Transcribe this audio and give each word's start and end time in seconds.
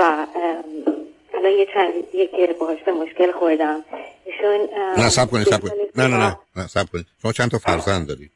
و 0.00 0.26
الان 1.34 1.52
یه 1.52 1.66
چند 1.74 1.92
که 2.12 2.56
باهاش 2.60 2.78
به 2.86 2.92
مشکل 2.92 3.32
خوردم. 3.32 3.84
ایشون 4.24 4.68
نه 4.98 5.08
سب 5.08 5.30
کنید 5.30 5.46
سب 5.46 5.60
کنید. 5.60 5.90
نه 5.96 6.06
نه 6.06 6.16
نه, 6.16 6.36
نه 6.56 6.66
سب 6.66 6.90
کنید. 6.92 7.06
شما 7.22 7.32
چند 7.32 7.50
تا 7.50 7.58
فرزند 7.58 8.06
دارید؟ 8.08 8.30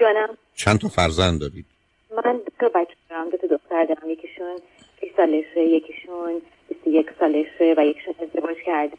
جانم. 0.00 0.38
چند 0.56 0.78
تا 0.78 0.88
فرزند 0.88 1.40
دارید؟ 1.40 1.66
من 2.10 2.32
دو 2.32 2.52
تا 2.60 2.68
بچه 2.68 2.94
دارم 3.10 3.30
دو 3.30 3.36
تا 3.36 3.46
دختر 3.46 3.84
دارم. 3.84 4.10
یکیشون 4.10 4.58
20 5.00 5.16
سالشه 5.16 5.60
یکیشون 5.60 6.42
21 6.68 7.06
سالشه 7.20 7.74
و 7.76 7.84
یکیشون 7.86 8.14
ازدواج 8.22 8.56
کرده. 8.66 8.96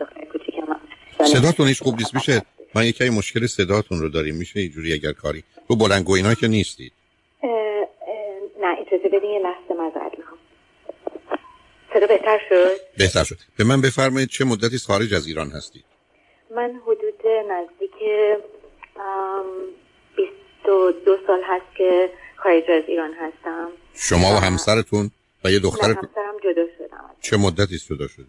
دختر 0.00 0.24
کوچیکم 0.24 0.76
صداتون 1.24 1.68
هیچ 1.68 1.82
خوب 1.82 1.96
نیست. 1.98 2.14
میشه؟ 2.14 2.42
من 2.74 2.84
یکی 2.84 3.10
مشکل 3.10 3.46
صداتون 3.46 4.00
رو 4.00 4.08
داریم. 4.08 4.34
میشه 4.34 4.60
اینجوری 4.60 4.92
اگر 4.92 5.12
کاری. 5.12 5.42
رو 5.68 5.76
بلنگو 5.76 6.12
اینا 6.12 6.34
که 6.34 6.48
نیستید. 6.48 6.92
نه 8.60 8.76
اجازه 8.80 9.08
بدین 9.08 9.30
یه 9.30 9.38
لحظه 9.38 9.74
صدا 11.96 12.06
بهتر 12.06 12.40
شد؟ 12.48 12.80
بهتر 12.98 13.24
شد. 13.24 13.38
به 13.56 13.64
من 13.64 13.80
بفرمایید 13.80 14.28
چه 14.28 14.44
مدتی 14.44 14.78
خارج 14.78 15.14
از 15.14 15.26
ایران 15.26 15.50
هستید؟ 15.50 15.84
من 16.56 16.80
حدود 16.82 17.22
نزدیک 17.50 17.94
22 20.16 21.16
سال 21.26 21.42
هست 21.44 21.76
که 21.76 22.10
خارج 22.36 22.70
از 22.70 22.82
ایران 22.88 23.12
هستم. 23.12 23.68
شما 23.94 24.34
و 24.34 24.36
همسرتون 24.36 25.10
و 25.44 25.50
یه 25.50 25.58
دختر 25.58 25.88
همسرم 25.88 26.34
جدا 26.44 26.62
شدم. 26.78 27.10
چه 27.20 27.36
مدتی 27.36 27.78
جدا 27.78 28.08
شد 28.08 28.26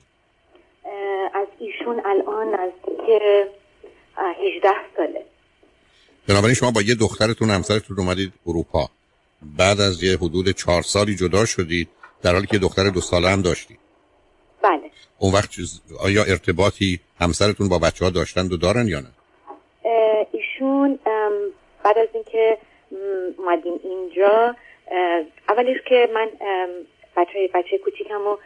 از 1.33 1.47
ایشون 1.59 2.01
الان 2.05 2.47
نزدیک 2.47 2.99
18 4.17 4.69
ساله. 4.97 5.25
بنابراین 6.27 6.55
شما 6.55 6.71
با 6.71 6.81
یه 6.81 6.95
دخترتون 6.95 7.49
همسرتون 7.49 7.99
اومدید 7.99 8.33
اروپا. 8.47 8.89
بعد 9.57 9.81
از 9.81 10.03
یه 10.03 10.17
حدود 10.17 10.51
چهار 10.51 10.81
سالی 10.81 11.15
جدا 11.15 11.45
شدید. 11.45 11.89
در 12.21 12.33
حالی 12.33 12.47
که 12.47 12.57
دختر 12.57 12.89
دو 12.89 13.01
ساله 13.01 13.29
هم 13.29 13.41
داشتید 13.41 13.79
بله. 14.61 14.91
اون 15.19 15.33
وقت 15.33 15.49
آیا 15.99 16.23
ارتباطی 16.23 16.99
همسرتون 17.19 17.69
با 17.69 17.79
بچه 17.79 18.05
ها 18.05 18.11
داشتند 18.11 18.53
و 18.53 18.57
دارن 18.57 18.87
یا 18.87 18.99
نه؟ 18.99 19.11
ایشون 20.31 20.99
بعد 21.83 21.97
از 21.97 22.07
اینکه 22.13 22.57
اومدیم 23.37 23.73
اینجا 23.83 24.55
اولش 25.49 25.77
که 25.89 26.09
من 26.13 26.27
بچه 27.17 27.49
بچه 27.53 27.77
کوچیکم 27.77 28.21
و 28.21 28.37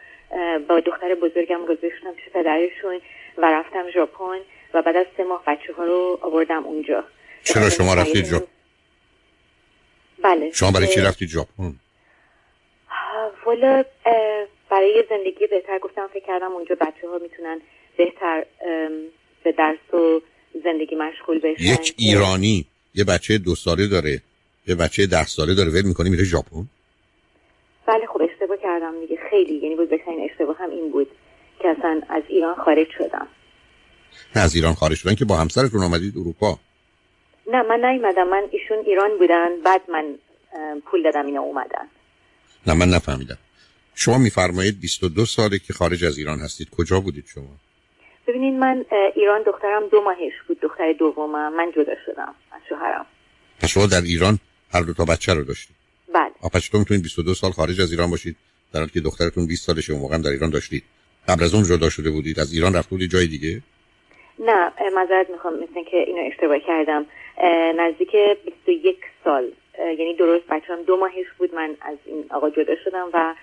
با 0.68 0.80
دختر 0.80 1.14
بزرگم 1.14 1.62
گذاشتم 1.64 2.12
پیش 2.16 2.28
پدرشون 2.34 3.00
و 3.38 3.46
رفتم 3.46 3.90
ژاپن 3.94 4.38
و 4.74 4.82
بعد 4.82 4.96
از 4.96 5.06
سه 5.16 5.24
ماه 5.24 5.42
بچه 5.46 5.72
ها 5.76 5.84
رو 5.84 6.18
آوردم 6.22 6.64
اونجا. 6.64 7.04
چرا 7.44 7.70
شما 7.70 7.94
رفتید 7.94 8.24
ژاپن 8.24 8.46
بله. 10.22 10.50
شما 10.52 10.70
برای 10.70 10.86
چی 10.86 11.00
رفتید 11.00 11.28
ژاپن؟ 11.28 11.74
والا 13.46 13.84
برای 14.70 15.04
زندگی 15.10 15.46
بهتر 15.46 15.78
گفتم 15.78 16.06
فکر 16.12 16.26
کردم 16.26 16.52
اونجا 16.52 16.74
بچه 16.80 17.08
ها 17.08 17.18
می‌تونن 17.18 17.60
بهتر 17.96 18.44
به 19.44 19.52
درس 19.52 19.94
و 19.94 20.20
زندگی 20.64 20.94
مشغول 20.94 21.38
بشن. 21.38 21.64
یک 21.64 21.94
ایرانی 21.98 22.66
یه 22.94 23.04
بچه 23.04 23.38
دو 23.38 23.54
ساله 23.54 23.86
داره 23.86 24.20
یه 24.66 24.74
بچه 24.74 25.06
ده 25.06 25.24
ساله 25.24 25.54
داره 25.54 25.70
ول 25.70 25.82
می‌کنه 25.88 26.10
میره 26.10 26.24
ژاپن؟ 26.24 26.64
بله 27.86 28.06
خب 28.06 28.22
اشتباه 28.22 28.56
کردم 28.56 29.00
دیگه 29.00 29.18
خیلی 29.30 29.54
یعنی 29.54 29.76
بزرگترین 29.76 30.30
اشتباه 30.30 30.56
هم 30.58 30.70
این 30.70 30.90
بود 30.90 31.08
که 31.60 31.68
اصلا 31.68 32.02
از 32.08 32.22
ایران 32.28 32.54
خارج 32.54 32.86
شدم. 32.98 33.28
نه 34.36 34.42
از 34.42 34.54
ایران 34.54 34.74
خارج 34.74 34.96
شدن 34.96 35.14
که 35.14 35.24
با 35.24 35.36
همسرتون 35.36 35.82
آمدید 35.82 36.14
اروپا. 36.16 36.58
نه 37.46 37.62
من 37.62 37.84
نیومدم 37.84 38.28
من 38.28 38.48
ایشون 38.50 38.78
ایران 38.78 39.18
بودن 39.18 39.62
بعد 39.64 39.90
من 39.90 40.14
پول 40.84 41.02
دادم 41.02 41.26
اینا 41.26 41.40
اومدن. 41.40 41.88
نه 42.66 42.74
من 42.74 42.88
نفهمیدم. 42.88 43.38
شما 43.94 44.18
میفرمایید 44.18 44.80
22 44.80 45.26
ساله 45.26 45.58
که 45.58 45.72
خارج 45.72 46.04
از 46.04 46.18
ایران 46.18 46.38
هستید. 46.38 46.70
کجا 46.70 47.00
بودید 47.00 47.24
شما؟ 47.34 47.56
ببینید 48.26 48.54
من 48.54 48.84
ایران 49.16 49.42
دخترم 49.46 49.88
دو 49.88 50.00
ماهش 50.00 50.32
بود. 50.48 50.60
دختر 50.60 50.92
دومم. 50.92 51.56
من 51.56 51.72
جدا 51.76 51.94
شدم 52.06 52.34
از 52.52 52.60
شوهرم. 52.68 53.06
پس 53.60 53.68
شما 53.68 53.86
در 53.86 54.00
ایران 54.00 54.38
هر 54.74 54.82
دو 54.82 54.94
تا 54.94 55.04
بچه 55.04 55.34
رو 55.34 55.44
داشتید؟ 55.44 55.76
بله. 56.14 56.30
پس 56.52 56.62
شما 56.62 56.80
می‌تونید 56.80 57.02
22 57.02 57.34
سال 57.34 57.50
خارج 57.50 57.80
از 57.80 57.90
ایران 57.92 58.10
باشید 58.10 58.36
در 58.72 58.80
حالی 58.80 58.92
که 58.92 59.00
دخترتون 59.00 59.46
20 59.46 59.66
سالشه 59.66 59.92
اون 59.92 60.02
موقع 60.02 60.18
در 60.18 60.30
ایران 60.30 60.50
داشتید. 60.50 60.84
قبل 61.28 61.44
از 61.44 61.54
اون 61.54 61.64
جدا 61.64 61.90
شده 61.90 62.10
بودید. 62.10 62.40
از 62.40 62.52
ایران 62.52 62.74
رفته 62.74 62.90
بودید 62.90 63.10
جای 63.10 63.26
دیگه؟ 63.26 63.62
نه 64.38 64.72
معذرت 64.94 65.30
می‌خوام. 65.30 65.54
مثل 65.54 65.90
که 65.90 65.96
اینو 66.06 66.30
اشتباه 66.32 66.58
کردم. 66.66 67.06
نزدیک 67.78 68.10
21 68.44 68.96
سال 69.24 69.52
یعنی 69.78 70.16
درست 70.16 70.44
بچه‌ام 70.50 70.82
دو 70.82 70.96
ماهش 70.96 71.26
بود 71.38 71.54
من 71.54 71.76
از 71.80 71.98
این 72.04 72.24
آقا 72.30 72.50
جدا 72.50 72.74
شدم 72.84 73.10
و 73.14 73.34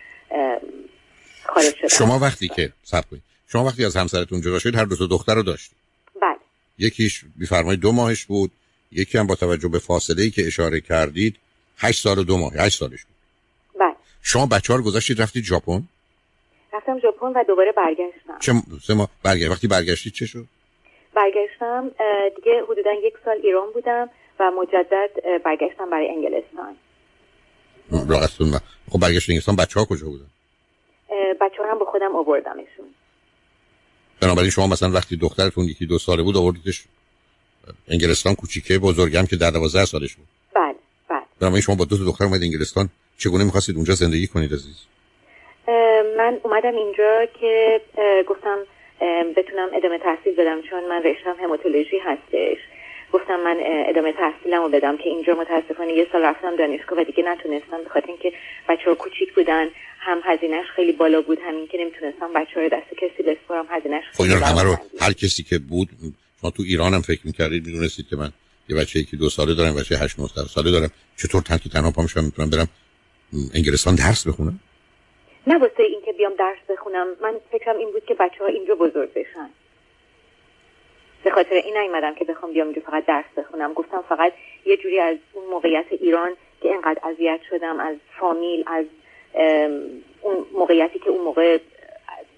خارج 1.45 1.75
شدم. 1.75 1.87
شما 1.87 2.19
وقتی 2.19 2.47
که 2.47 2.71
صبر 2.83 3.07
کنید. 3.11 3.23
شما 3.47 3.65
وقتی 3.65 3.85
از 3.85 3.95
همسرتون 3.95 4.41
جدا 4.41 4.59
شدید 4.59 4.75
هر 4.75 4.85
دو 4.85 4.95
تا 4.95 5.07
دختر 5.07 5.35
رو 5.35 5.43
داشتید. 5.43 5.77
بله. 6.21 6.37
یکیش 6.77 7.23
میفرمایید 7.39 7.79
دو 7.81 7.91
ماهش 7.91 8.25
بود 8.25 8.51
یکی 8.91 9.17
هم 9.17 9.27
با 9.27 9.35
توجه 9.35 9.67
به 9.67 9.79
فاصله 9.79 10.23
ای 10.23 10.29
که 10.29 10.47
اشاره 10.47 10.81
کردید 10.81 11.35
هشت 11.77 12.03
سال 12.03 12.19
و 12.19 12.23
دو 12.23 12.37
ماه 12.37 12.53
هشت 12.53 12.79
سالش 12.79 13.03
بود. 13.03 13.15
بله. 13.79 13.95
شما 14.21 14.45
بچه 14.45 14.73
ها 14.73 14.79
رو 14.79 14.85
گذاشتید 14.85 15.21
رفتید 15.21 15.43
ژاپن؟ 15.43 15.83
رفتم 16.73 16.99
ژاپن 16.99 17.27
و 17.27 17.43
دوباره 17.47 17.71
برگشتم. 17.71 18.39
چه 18.39 18.53
سه 18.87 18.93
ماه 18.93 19.09
برگشت. 19.23 19.51
وقتی 19.51 19.67
برگشتید 19.67 20.13
چه 20.13 20.25
شد؟ 20.25 20.45
برگشتم 21.15 21.91
دیگه 22.35 22.63
حدودا 22.63 22.93
یک 22.93 23.13
سال 23.25 23.39
ایران 23.43 23.71
بودم. 23.73 24.09
و 24.39 24.51
مجدد 24.51 25.09
برگشتم 25.43 25.89
برای 25.89 26.09
انگلستان. 26.09 26.75
راستون 28.09 28.51
خب 28.89 28.99
برگشت 28.99 29.29
انگلستان 29.29 29.55
بچه 29.55 29.79
ها 29.79 29.85
کجا 29.85 30.05
بودن؟ 30.05 30.25
بچه 31.41 31.63
ها 31.63 31.71
هم 31.71 31.79
با 31.79 31.85
خودم 31.85 32.15
آوردمشون. 32.15 32.85
بنابراین 34.21 34.49
شما 34.49 34.67
مثلا 34.67 34.91
وقتی 34.91 35.17
دخترتون 35.17 35.65
یکی 35.65 35.85
دو 35.85 35.97
ساله 35.97 36.23
بود 36.23 36.37
آوردیدش 36.37 36.83
انگلستان 37.87 38.35
کوچیکه 38.35 38.79
بزرگم 38.79 39.25
که 39.25 39.35
در 39.35 39.51
دوازده 39.51 39.85
سالش 39.85 40.15
بود. 40.15 40.27
بله 40.55 40.75
بله. 41.09 41.21
بنابراین 41.39 41.61
شما 41.61 41.75
با 41.75 41.85
دو 41.85 41.97
تا 41.97 42.03
دختر 42.03 42.25
اومد 42.25 42.43
انگلستان 42.43 42.89
چگونه 43.17 43.43
می‌خواستید 43.43 43.75
اونجا 43.75 43.93
زندگی 43.93 44.27
کنید 44.27 44.53
عزیز؟ 44.53 44.77
من 46.17 46.39
اومدم 46.43 46.75
اینجا 46.75 47.25
که 47.39 47.81
گفتم 48.27 48.57
بتونم 49.37 49.69
ادامه 49.73 49.99
تحصیل 49.99 50.35
بدم 50.35 50.61
چون 50.69 50.87
من 50.89 51.03
رشتم 51.03 51.35
هماتولوژی 51.43 51.99
هستش. 51.99 52.57
گفتم 53.13 53.39
من 53.39 53.57
ادامه 53.63 54.13
تحصیلم 54.13 54.61
رو 54.61 54.69
بدم 54.69 54.97
که 54.97 55.09
اینجا 55.09 55.33
متاسفانه 55.35 55.93
یه 55.93 56.07
سال 56.11 56.21
رفتم 56.21 56.55
دانشگاه 56.55 56.99
و 56.99 57.03
دیگه 57.03 57.23
نتونستم 57.23 57.83
به 57.83 57.89
خاطر 57.89 58.07
اینکه 58.07 58.33
بچه 58.69 58.83
ها 58.85 58.95
کوچیک 58.95 59.33
بودن 59.33 59.67
هم 59.99 60.21
هزینهش 60.23 60.65
خیلی 60.75 60.91
بالا 60.91 61.21
بود 61.21 61.39
همین 61.39 61.67
که 61.67 61.77
نمی‌تونستم 61.77 62.33
بچه 62.35 62.61
رو 62.61 62.69
دست 62.69 62.89
کسی 62.97 63.23
بسپارم 63.23 63.65
هزینهش 63.69 64.03
خب 64.13 64.21
اینا 64.21 64.35
همه 64.35 64.63
رو 64.63 64.77
هر 65.01 65.13
کسی 65.13 65.43
که 65.43 65.57
بود 65.57 65.89
شما 66.41 66.51
تو 66.51 66.63
ایران 66.63 66.93
هم 66.93 67.01
فکر 67.01 67.21
می‌کردید 67.23 67.65
می‌دونستید 67.65 68.07
که 68.09 68.15
من 68.15 68.31
یه 68.69 68.75
بچه 68.75 69.03
که 69.03 69.17
دو 69.17 69.29
ساله 69.29 69.53
دارم 69.53 69.75
بچه 69.75 69.95
هشت 69.95 70.19
9 70.19 70.27
ساله 70.27 70.71
دارم 70.71 70.89
چطور 71.17 71.41
تن 71.41 71.57
تو 71.57 71.69
تنها 71.69 71.91
پامشم 71.91 72.23
می‌تونم 72.23 72.49
برم 72.49 72.67
انگلستان 73.53 73.95
درس 73.95 74.27
بخونم؟ 74.27 74.59
نه 75.47 75.57
واسه 75.57 75.83
اینکه 75.83 76.11
بیام 76.17 76.33
درس 76.39 76.57
بخونم 76.69 77.07
من 77.21 77.33
فکرم 77.51 77.77
این 77.77 77.91
بود 77.91 78.05
که 78.05 78.13
بچه 78.13 78.39
ها 78.39 78.47
اینجا 78.47 78.75
بزرگ 78.75 79.13
بشن. 79.13 79.49
به 81.23 81.31
خاطر 81.31 81.55
این 81.55 81.77
نیومدم 81.77 82.15
که 82.15 82.25
بخوام 82.25 82.53
بیام 82.53 82.67
اینجا 82.67 82.81
فقط 82.81 83.05
درس 83.05 83.25
بخونم. 83.37 83.73
گفتم 83.73 84.03
فقط 84.09 84.33
یه 84.65 84.77
جوری 84.77 84.99
از 84.99 85.17
اون 85.33 85.45
موقعیت 85.45 85.85
ایران 85.91 86.31
که 86.61 86.67
اینقدر 86.67 86.99
اذیت 87.03 87.39
شدم 87.49 87.79
از 87.79 87.95
فامیل 88.19 88.63
از 88.67 88.85
اون 90.21 90.45
موقعیتی 90.53 90.99
که 90.99 91.09
اون 91.09 91.21
موقع 91.21 91.57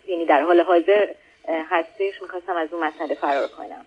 یعنی 0.08 0.25
در 0.25 0.41
حال 0.41 0.62
حاضر 0.62 1.08
هستش 1.47 2.22
می‌خواستم 2.22 2.56
از 2.56 2.74
اون 2.74 2.84
مسئله 2.84 3.16
فرار 3.16 3.47
کنم. 3.47 3.86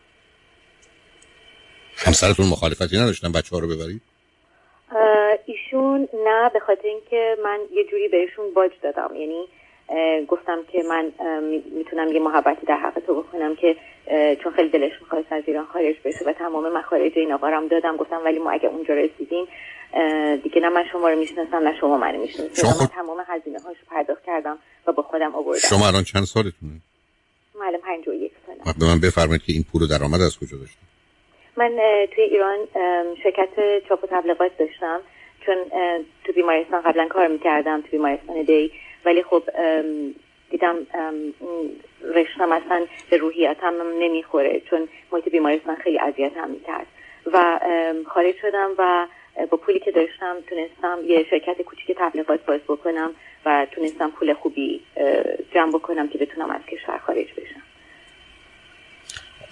همسرتون 1.96 2.46
مخالفتی 2.46 2.96
نداشتن؟ 2.96 3.32
بچه 3.32 3.56
ها 3.56 3.58
رو 3.58 3.68
ببرید؟ 3.68 4.02
ایشون 5.46 6.08
نه 6.24 6.50
به 6.52 6.60
خاطر 6.60 6.88
اینکه 6.88 7.36
من 7.44 7.60
یه 7.72 7.84
جوری 7.84 8.08
بهشون 8.08 8.54
باج 8.54 8.70
دادم. 8.82 9.16
یعنی 9.16 9.48
گفتم 10.28 10.58
که 10.72 10.82
من 10.88 11.12
می‌تونم 11.76 12.12
یه 12.12 12.20
محبتی 12.20 12.66
در 12.66 12.76
حق 12.76 12.98
تو 13.06 13.22
بکنم 13.22 13.56
که 13.56 13.76
چون 14.42 14.52
خیلی 14.52 14.68
دلش 14.68 14.92
می‌خواست 15.00 15.32
از 15.32 15.42
ایران 15.46 15.64
خارج 15.64 15.96
بشه 16.04 16.24
و 16.26 16.32
تمام 16.32 16.72
مخارج 16.72 17.12
این 17.16 17.32
آقا 17.32 17.46
هم 17.46 17.68
دادم 17.68 17.96
گفتم 17.96 18.20
ولی 18.24 18.38
ما 18.38 18.50
اگه 18.50 18.68
اونجا 18.68 18.94
رسیدیم 18.94 19.46
دیگه 20.42 20.60
نه 20.60 20.68
من 20.68 20.84
شما 20.92 21.08
رو 21.08 21.18
می‌شناسم 21.18 21.56
نه 21.56 21.76
شما 21.80 21.98
منو 21.98 22.20
می‌شناسید. 22.20 22.64
من 22.64 22.86
تمام 22.86 23.24
هزینه 23.26 23.58
هاشو 23.58 23.80
پرداخت 23.90 24.24
کردم 24.26 24.58
و 24.86 24.92
با 24.92 25.02
خودم 25.02 25.34
آوردم. 25.34 25.58
شما 25.58 25.86
الان 25.86 26.02
چند 26.02 26.24
سالتونه؟ 26.24 26.72
من 27.60 27.66
الان 27.66 27.80
51 27.80 28.32
سالم. 28.46 28.74
به 28.78 28.86
من 28.86 29.00
بفرمایید 29.00 29.42
که 29.42 29.52
این 29.52 29.64
پول 29.72 29.88
درآمد 29.88 30.20
از 30.20 30.38
کجا 30.38 30.56
داشتید؟ 30.58 30.84
من 31.56 31.70
توی 32.14 32.24
ایران 32.24 32.58
شرکت 33.22 33.48
چاپ 33.88 34.04
و 34.04 34.06
تبلیغات 34.06 34.58
داشتم. 34.58 35.00
چون 35.46 35.56
تو 36.24 36.32
بیمارستان 36.32 36.80
قبلا 36.80 37.08
کار 37.08 37.28
می‌کردم 37.28 37.80
تو 37.80 37.88
بیمارستان 37.90 38.42
دی. 38.42 38.72
ولی 39.04 39.22
خب 39.22 39.42
دیدم 40.50 40.76
رشتم 42.14 42.52
اصلا 42.52 42.86
به 43.10 43.16
روحیتم 43.16 43.74
نمی‌خوره 43.98 44.62
چون 44.70 44.88
محیط 45.12 45.28
بیمارستان 45.28 45.76
خیلی 45.76 45.98
اذیت 45.98 46.32
هم 46.36 46.50
می‌کرد 46.50 46.86
و 47.32 47.60
خارج 48.06 48.34
شدم 48.42 48.70
و 48.78 49.06
با 49.50 49.56
پولی 49.56 49.80
که 49.80 49.90
داشتم 49.90 50.36
تونستم 50.48 50.98
یه 51.06 51.26
شرکت 51.30 51.62
کوچیک 51.62 51.96
تبلیغات 51.98 52.46
باز 52.46 52.60
بکنم 52.60 53.10
و 53.46 53.66
تونستم 53.70 54.10
پول 54.10 54.34
خوبی 54.34 54.80
جمع 55.54 55.72
بکنم 55.72 56.08
که 56.08 56.18
بتونم 56.18 56.50
از 56.50 56.60
کشور 56.66 56.98
خارج 56.98 57.26
بشم 57.32 57.62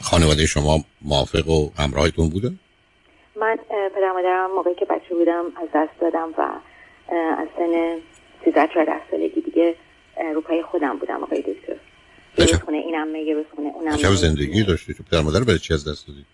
خانواده 0.01 0.47
شما 0.47 0.79
موافق 1.03 1.49
و 1.49 1.71
همراهتون 1.83 2.29
بودن؟ 2.29 2.59
من 3.37 3.59
پدر 3.69 4.13
مادرم 4.13 4.51
موقعی 4.51 4.75
که 4.75 4.85
بچه 4.85 5.15
بودم 5.15 5.45
از 5.45 5.69
دست 5.75 6.01
دادم 6.01 6.35
و 6.39 6.43
از 7.39 7.49
سن 7.57 8.01
13 8.45 8.69
14 8.75 8.93
سالگی 9.11 9.41
دیگه 9.41 9.75
رو 10.35 10.43
خودم 10.71 10.99
بودم 10.99 11.23
آقای 11.23 11.43
دکتر. 11.43 11.77
یه 12.39 12.59
خونه 12.59 12.77
اینم 12.77 13.09
میگه 13.09 13.35
بسونه 13.35 13.69
اونم 13.75 13.97
چه 13.97 14.15
زندگی 14.15 14.65
داشتی 14.65 14.95
تو 14.95 15.03
پدر 15.03 15.21
مادر 15.21 15.45
برای 15.45 15.59
چی 15.59 15.75
از 15.75 15.89
دست 15.89 16.09
دادی؟ 16.09 16.25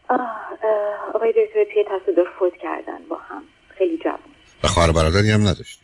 آقای 1.14 1.30
دکتر 1.30 1.64
توی 1.72 1.84
تصادف 1.84 2.26
فوت 2.38 2.52
کردن 2.62 2.98
با 3.08 3.16
هم. 3.16 3.42
خیلی 3.68 3.98
جوان. 3.98 4.18
و 4.64 4.68
خواهر 4.68 4.92
برادری 4.92 5.30
هم 5.30 5.40
نداشتی؟ 5.40 5.82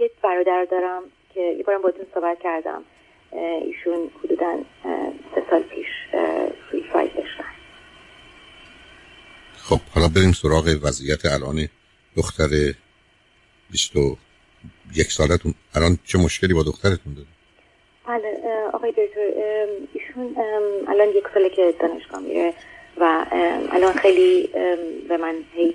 یه 0.00 0.10
برادر 0.22 0.66
دارم 0.70 1.02
که 1.34 1.40
یه 1.40 1.62
بارم 1.64 1.82
باتون 1.82 2.06
صحبت 2.14 2.38
کردم. 2.42 2.82
ایشون 3.62 4.10
حدودا 4.24 4.58
سه 5.34 5.42
سال 5.50 5.62
پیش 5.62 5.86
سویساید 6.70 7.14
داشتن. 7.14 7.44
خب 9.56 9.80
حالا 9.94 10.08
بریم 10.08 10.32
سراغ 10.32 10.78
وضعیت 10.82 11.24
الان 11.24 11.68
دختر 12.16 12.48
21 14.88 15.12
سالتون. 15.12 15.54
الان 15.74 15.98
چه 16.04 16.18
مشکلی 16.18 16.54
با 16.54 16.62
دخترتون 16.62 17.14
داره 17.14 17.26
بله 18.08 18.38
آقای 18.72 18.90
دکتر 18.90 19.20
ایشون 19.94 20.36
الان 20.88 21.08
یک 21.08 21.24
ساله 21.34 21.50
که 21.50 21.74
دانشگاه 21.80 22.20
میره 22.20 22.52
و 23.00 23.26
الان 23.72 23.92
خیلی 23.92 24.48
به 25.08 25.16
من 25.16 25.34
هی 25.54 25.74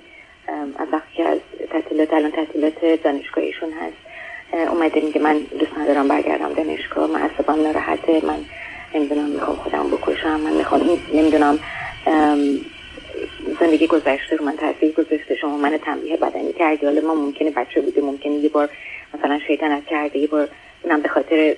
از 0.76 0.88
وقتی 0.92 1.16
که 1.16 1.22
از 1.22 1.38
تعطیلات 1.70 2.12
الان 2.12 2.30
تعطیلات 2.30 3.02
دانشگاه 3.04 3.44
ایشون 3.44 3.72
هست 3.72 3.96
اومده 4.68 5.00
میگه 5.00 5.20
من 5.20 5.38
دوست 5.38 5.78
ندارم 5.78 6.08
برگردم 6.08 6.52
دانشگاه 6.52 7.10
من 7.10 7.22
اصابم 7.22 7.62
ناراحته 7.62 8.26
من 8.26 8.44
نمی‌دونم 8.94 9.28
می‌خوام 9.28 9.56
خودم 9.56 9.90
بکشم 9.90 10.40
من 10.40 10.52
می‌خوام 10.52 10.98
نمی‌دونم 11.12 11.58
زندگی 13.60 13.86
گذشته 13.86 14.36
رو 14.36 14.44
من 14.44 14.56
تاثیر 14.56 14.92
گذاشته 14.92 15.36
شما 15.36 15.56
من 15.56 15.78
تنبیه 15.78 16.16
بدنی 16.16 16.52
کردی 16.52 16.86
حالا 16.86 17.00
ما 17.00 17.14
ممکنه 17.14 17.50
بچه 17.50 17.80
بوده 17.80 18.00
ممکنه 18.00 18.32
یه 18.32 18.48
بار 18.48 18.68
مثلا 19.14 19.40
شیطنت 19.46 19.86
کرده 19.86 20.18
یه 20.18 20.26
بار 20.26 20.48
اونم 20.82 21.02
به 21.02 21.08
خاطر 21.08 21.56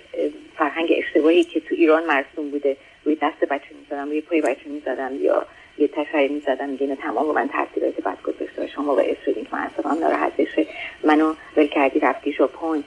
فرهنگ 0.58 0.88
اشتباهی 0.96 1.44
که 1.44 1.60
تو 1.60 1.74
ایران 1.74 2.06
مرسوم 2.06 2.50
بوده 2.50 2.76
روی 3.04 3.14
دست 3.22 3.44
بچه 3.50 3.66
می‌زدم 3.80 4.08
روی 4.08 4.20
پای 4.20 4.40
بچه 4.40 4.66
می‌زدم 4.66 5.12
یا 5.20 5.46
یه 5.78 5.88
تشریع 5.88 6.32
می‌زدم 6.32 6.68
میگه 6.68 6.96
تمام 6.96 7.34
من 7.34 7.48
تاثیرات 7.48 8.00
بد 8.00 8.22
گذاشته 8.22 8.66
شما 8.66 8.94
باعث 8.94 9.16
شدین 9.24 9.44
که 9.44 9.50
من 9.52 9.58
اصلا 9.78 9.94
ناراحت 9.94 10.36
بشه. 10.36 10.66
منو 11.04 11.34
ول 11.56 11.66
کردی 11.66 12.00
رفتی 12.00 12.32
شپون 12.32 12.84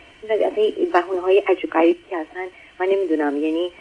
این 0.56 0.92
بهونه 0.94 1.22
های 1.22 1.44
عجیب 1.48 1.70
غریب 1.70 1.98
که 2.10 2.18
اصلا 2.18 2.48
من 2.80 2.86
نمی‌دونم 2.86 3.44
یعنی 3.44 3.72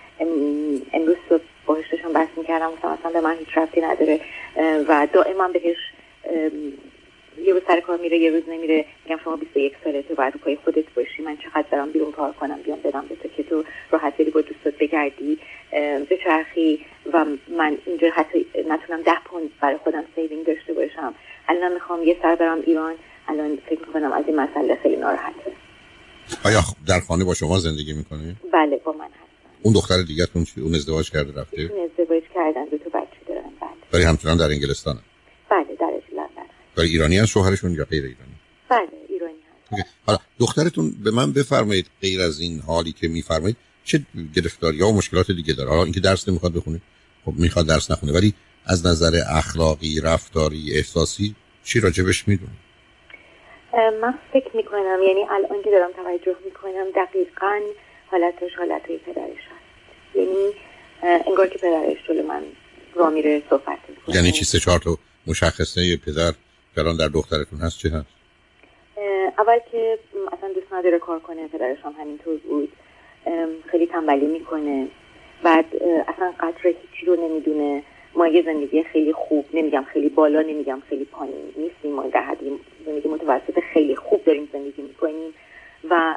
امروز 0.93 1.17
صبح 1.29 1.43
باهاش 1.67 1.85
داشتم 1.93 2.13
بحث 2.13 2.29
می‌کردم 2.37 2.71
مثلا 2.79 3.11
به 3.13 3.21
من 3.21 3.37
هیچ 3.39 3.49
رفتی 3.57 3.81
نداره. 3.81 4.21
و 4.89 5.09
دائما 5.13 5.49
بهش 5.49 5.77
یه 7.45 7.53
روز 7.53 7.63
سر 7.67 7.81
کار 7.81 7.99
میره 7.99 8.19
یه 8.19 8.31
روز 8.31 8.43
نمیره. 8.49 8.85
میگم 9.05 9.21
شما 9.25 9.37
21 9.37 9.73
سالته 9.85 10.15
باید 10.15 10.35
رو 10.35 10.41
پای 10.41 10.57
خودت 10.65 10.85
باشی. 10.97 11.23
من 11.23 11.37
چقدر 11.37 11.67
برم 11.71 11.93
بیرون 11.93 12.13
کار 12.13 12.33
کنم 12.33 12.63
بیام 12.65 12.79
بدم 12.85 13.05
به 13.09 13.17
تو 13.17 13.29
که 13.37 13.43
تو 13.43 13.65
راحت 13.91 14.17
بری 14.17 14.31
با 14.31 14.41
دوستات 14.41 14.75
بگردی. 14.81 15.39
بچرخی. 16.09 16.81
و 17.13 17.25
من 17.49 17.77
اینجا 17.87 18.11
حتی 18.11 18.47
نتونم 18.69 19.03
ده 19.03 19.21
پوند 19.25 19.51
برای 19.61 19.77
خودم 19.77 20.05
saving 20.15 20.47
داشته 20.47 20.73
باشم. 20.73 21.15
الان 21.49 21.73
می‌خوام 21.73 22.03
یه 22.03 22.17
سر 22.23 22.35
برم 22.35 22.63
ایران. 22.67 22.95
الان 23.29 23.59
فکر 23.69 23.81
می‌کنم 23.81 24.13
از 24.13 24.25
این 24.27 24.37
مسئله 24.37 24.79
خیلی 24.83 24.97
ناراحته. 24.97 25.53
آیا 26.45 26.61
در 26.89 27.01
خانه 27.01 27.25
با 27.25 27.35
شما 27.35 27.59
زندگی 27.59 27.93
می‌کنی؟ 27.93 28.37
بله 28.53 28.77
با 28.77 28.93
من. 28.93 29.06
اون 29.67 29.75
دختر 29.75 30.03
دیگه 30.03 30.27
تون 30.27 30.45
چی؟ 30.45 30.61
اون 30.61 30.75
ازدواج 30.75 31.11
کرده 31.11 31.41
رفته؟ 31.41 31.63
اون 31.63 31.91
ازدواج 31.91 32.23
کردن 32.35 32.65
دو 32.65 32.79
تا 32.79 32.91
بچه 32.99 33.21
دارن 33.29 33.43
بله. 33.61 33.71
ولی 33.93 34.03
همچنان 34.03 34.37
در 34.37 34.51
انگلستان 34.51 34.99
بله 35.51 35.77
در 35.81 35.93
برای 36.77 36.89
ایرانی 36.89 37.19
هست 37.19 37.29
شوهرشون 37.29 37.75
یا 37.75 37.85
غیر 37.85 38.05
ایرانی؟ 38.05 38.37
بله 38.69 38.89
ایرانی 39.09 39.39
هست. 39.73 39.89
حالا 40.07 40.19
دخترتون 40.41 40.91
به 41.05 41.11
من 41.11 41.33
بفرمایید 41.33 41.87
غیر 42.03 42.21
از 42.21 42.41
این 42.41 42.61
حالی 42.61 42.93
که 42.93 43.09
میفرمایید 43.09 43.57
چه 43.85 44.01
گرفتاری 44.37 44.81
ها 44.83 44.89
و 44.89 44.97
مشکلات 44.97 45.31
دیگه 45.31 45.55
داره؟ 45.55 45.71
حالا 45.71 45.85
اینکه 45.85 46.01
درس 46.01 46.29
نمی‌خواد 46.29 46.53
بخونه 46.53 46.81
خب 47.25 47.33
می‌خواد 47.39 47.67
درس 47.67 47.91
نخونه 47.91 48.13
ولی 48.13 48.35
از 48.67 48.87
نظر 48.87 49.13
اخلاقی 49.31 50.01
رفتاری 50.01 50.73
احساسی 50.77 51.35
چی 51.65 51.81
راجبش 51.81 52.29
می‌دونه 52.29 52.53
من 54.03 54.15
فکر 54.33 54.57
می‌کنم 54.57 54.99
یعنی 55.09 55.25
الان 55.31 55.63
که 55.65 55.71
دارم 55.71 55.91
توجه 55.93 56.37
می‌کنم 56.45 56.87
دقیقا 56.97 57.61
حالتش 58.07 58.55
حالتهای 58.59 58.99
پدرش 58.99 59.17
هست 59.31 60.17
یعنی 60.17 60.53
انگار 61.03 61.47
که 61.47 61.59
پدرش 61.59 61.97
جلو 62.09 62.23
من 62.23 62.43
را 62.95 63.11
میره 63.11 63.43
صحبت 63.51 63.79
یعنی 64.09 64.33
چی؟ 64.33 64.45
سه 64.45 64.59
چهار 64.59 64.79
تا 64.79 64.99
مشخصه 65.27 65.97
پدر 65.97 66.33
الان 66.77 66.97
در 66.97 67.09
دخترتون 67.09 67.59
هست 67.59 67.79
چه 67.79 67.89
هست؟ 67.89 68.07
اول 69.39 69.59
که 69.73 69.99
اصلا 70.33 70.53
دوست 70.55 70.73
نداره 70.73 70.99
کار 70.99 71.21
کنه 71.21 71.49
پدرش 71.49 71.79
هم 71.85 71.95
همینطور 72.01 72.37
بود. 72.37 72.73
خیلی 73.71 73.87
تنبلی 73.87 74.27
می‌کنه. 74.27 74.89
بعد 75.43 75.65
اصلا 76.09 76.33
قدر 76.41 76.61
هیچی 76.65 77.07
رو 77.07 77.17
نمی‌دونه. 77.17 77.83
ما 78.15 78.27
یه 78.27 78.43
زندگی 78.43 78.83
خیلی 78.83 79.13
خوب 79.13 79.47
نمیگم 79.55 79.87
خیلی 79.93 80.09
بالا 80.09 80.43
نمیگم 80.43 80.83
خیلی 80.89 81.05
پایین 81.05 81.35
نیستیم. 81.57 81.93
ما 81.93 82.07
در 82.07 82.23
حد 82.23 82.39
زندگی 82.87 83.09
متوسط 83.09 83.61
خیلی 83.73 83.97
خوب 83.97 84.25
داریم 84.25 84.49
زندگی 84.53 84.83
می‌کنیم. 84.83 85.35
و 85.91 86.15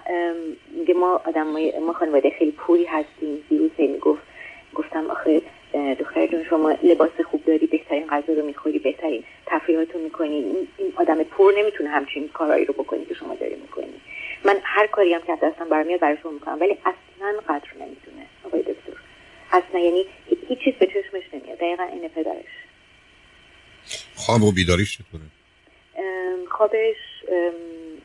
میگه 0.72 0.94
ما 0.94 1.22
آدم 1.26 1.48
ما 1.80 1.94
خانواده 1.94 2.30
خیلی 2.30 2.52
پولی 2.52 2.86
هستیم. 2.86 3.44
دیروز 3.50 3.72
می‌گفت 3.78 4.22
گفتم 4.76 5.12
آخه 5.12 5.42
دختر 6.00 6.28
جون 6.28 6.44
شما 6.50 6.72
لباس 6.84 7.22
خوب 7.32 7.46
داری 7.46 7.68
بهترین 7.68 8.08
غذا 8.08 8.34
رو 8.34 8.46
می‌خوری 8.46 8.80
بهترین 8.80 9.24
تفریحات 9.46 9.96
رو 9.96 10.02
می‌کنی. 10.02 10.36
این 10.78 10.94
آدم 10.96 11.24
پور 11.24 11.54
نمی‌تونه 11.60 11.90
همچین 11.90 12.28
کارهایی 12.28 12.66
رو 12.66 12.74
بکنی 12.74 13.06
که 13.06 13.14
شما 13.14 13.36
داری 13.36 13.56
می‌کنی. 13.56 14.02
من 14.46 14.60
هر 14.64 14.88
کاری 14.88 15.14
هم 15.14 15.22
که 15.22 15.38
دستم 15.44 15.70
برمیاد 15.70 16.00
برای 16.00 16.18
شما 16.24 16.32
می‌کنم 16.32 16.58
ولی 16.62 16.78
اصلا 16.86 17.40
قدر 17.50 17.68
نمی‌دونه 17.76 18.26
آقای 18.46 18.62
دکتر. 18.62 18.94
اصلا 19.52 19.80
یعنی 19.80 20.06
هیچ 20.48 20.60
چیز 20.60 20.74
به 20.74 20.86
چشمش 20.86 21.24
نمیاد. 21.34 21.58
دقیقا 21.58 21.84
این 21.84 22.08
پدرش. 22.08 22.46
خواب 24.16 24.44
و 24.44 24.52
بیداریش 24.52 24.98
چطوره؟ 24.98 25.24
خوابش 26.50 26.96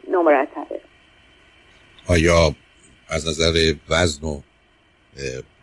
نامرتبه. 0.08 0.80
آیا 2.08 2.54
از 3.08 3.28
نظر 3.28 3.74
وزن 3.90 4.26
و 4.26 4.40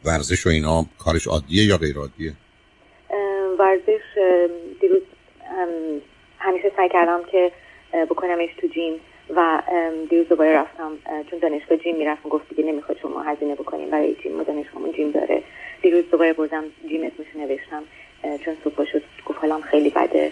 ورزش 0.05 0.47
و 0.47 0.49
اینا 0.49 0.85
کارش 0.99 1.27
عادیه 1.27 1.65
یا 1.65 1.77
غیر 1.77 1.97
عادیه؟ 1.97 2.33
ورزش 3.59 4.01
دیروز 4.81 5.01
همیشه 6.39 6.71
سعی 6.77 6.89
کردم 6.89 7.19
که 7.31 7.51
بکنمش 8.09 8.49
تو 8.61 8.67
جیم 8.67 8.93
و 9.35 9.61
دیروز 10.09 10.27
دوباره 10.27 10.57
رفتم 10.57 10.91
چون 11.29 11.39
دانشگاه 11.39 11.77
جیم 11.77 11.97
می‌رفتم 11.97 12.29
گفت 12.29 12.49
دیگه 12.49 12.63
نمی‌خواد 12.63 12.97
شما 13.01 13.21
هزینه 13.21 13.55
بکنیم 13.55 13.89
برای 13.89 14.15
جیم 14.23 14.39
و 14.39 14.43
دانشگاهمون 14.43 14.91
جیم 14.91 15.11
داره. 15.11 15.43
دیروز 15.81 16.03
دوباره 16.11 16.33
بردم 16.33 16.63
جیم 16.89 17.01
اسمش 17.03 17.35
نوشتم 17.35 17.83
چون 18.45 18.57
صبح 18.63 18.85
شد 18.91 19.03
گفت 19.25 19.39
حالم 19.39 19.61
خیلی 19.61 19.89
بده 19.89 20.31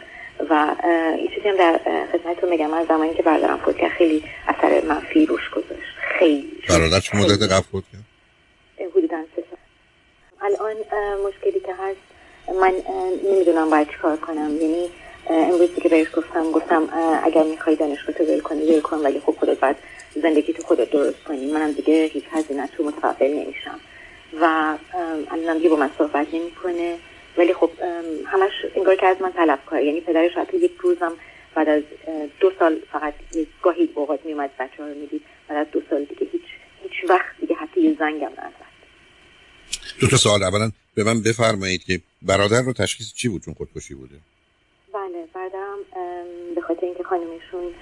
و 0.50 0.76
این 1.18 1.28
چیزی 1.36 1.50
هم 1.50 1.56
در 1.56 1.80
خدمتتون 2.12 2.50
میگم 2.50 2.74
از 2.74 2.88
زمانی 2.88 3.14
که 3.14 3.24
بردارم 3.24 3.60
کرد 3.80 3.92
خیلی 3.92 4.24
اثر 4.48 4.82
منفی 4.86 5.26
روش 5.26 5.50
گذاشت. 5.50 5.89
خیلی. 6.20 6.52
برادر 6.70 7.00
چه 7.00 7.18
مدت 7.18 7.42
قبل 7.42 7.66
فوت 7.72 7.84
کرد؟ 7.92 8.06
حدودا 8.96 9.24
سه 9.36 9.44
الان 10.42 10.76
مشکلی 11.28 11.60
که 11.60 11.74
هست 11.80 12.00
من 12.62 12.74
نمی‌دونم 13.32 13.70
باید 13.70 13.90
چیکار 13.90 14.18
کنم. 14.18 14.58
یعنی 14.62 14.90
امروز 15.30 15.70
که 15.84 15.90
بهش 15.90 16.08
گفتم 16.16 16.52
گفتم 16.52 16.90
اگر 17.24 17.44
می‌خوای 17.44 17.76
دانشگاه 17.76 18.16
تو 18.16 18.24
ول 18.24 18.40
کنی 18.40 18.66
ول 18.66 18.82
کن 18.82 18.98
ولی 18.98 19.20
خب 19.20 19.36
خودت 19.40 19.60
باید 19.60 19.76
زندگی 20.16 20.54
تو 20.54 20.64
خودت 20.64 20.92
درست 20.92 21.24
کنی. 21.24 21.52
منم 21.52 21.72
دیگه 21.72 22.06
هیچ 22.14 22.24
هزینه 22.32 22.68
تو 22.68 22.84
متقبل 22.84 23.28
نمیشم. 23.28 23.80
و 24.42 24.78
الان 25.32 25.58
دیگه 25.58 25.70
با 25.70 25.76
من 25.76 25.90
صحبت 25.98 26.34
نمی‌کنه. 26.34 26.98
ولی 27.38 27.54
خب 27.54 27.70
همش 28.26 28.52
انگار 28.76 28.96
که 28.96 29.06
از 29.06 29.22
من 29.22 29.32
طلب 29.32 29.60
کار. 29.66 29.82
یعنی 29.82 30.02
پدرش 30.02 30.32
حتی 30.32 30.58
یک 30.58 30.72
روزم 30.80 31.14
بعد 31.56 31.70
از 31.70 31.84
دو 32.40 32.52
سال 32.60 32.80
فقط 32.92 33.14
گاهی 33.64 33.90
اوقات 33.96 34.26
میومد 34.26 34.50
بچه 34.60 34.84
ها 34.84 34.90
رو 34.90 34.96
می‌دید. 34.96 35.22
بعد 35.50 35.68
از 35.68 35.68
دو 35.72 35.82
سال 35.90 36.04
دیگه 36.04 36.28
هیچ 36.32 36.42
هیچ 36.84 37.10
وقت 37.10 37.40
دیگه 37.42 37.56
حتی 37.56 37.82
یه 37.82 37.96
زنگم 38.00 38.32
نزد 38.32 38.70
دو 40.00 40.08
تا 40.08 40.18
سوال 40.18 40.44
اولا 40.44 40.72
به 40.96 41.04
من 41.04 41.22
بفرمایید 41.22 41.84
که 41.84 42.02
برادر 42.22 42.62
رو 42.62 42.74
تشخیص 42.74 43.14
چی 43.14 43.28
بود 43.30 43.42
چون 43.42 43.54
خودکشی 43.54 43.94
بوده 43.94 44.16
بله 44.94 45.26
برادرم 45.34 45.78
به 46.56 46.62
خاطر 46.62 46.86
اینکه 46.86 47.04
خانمشون 47.04 47.74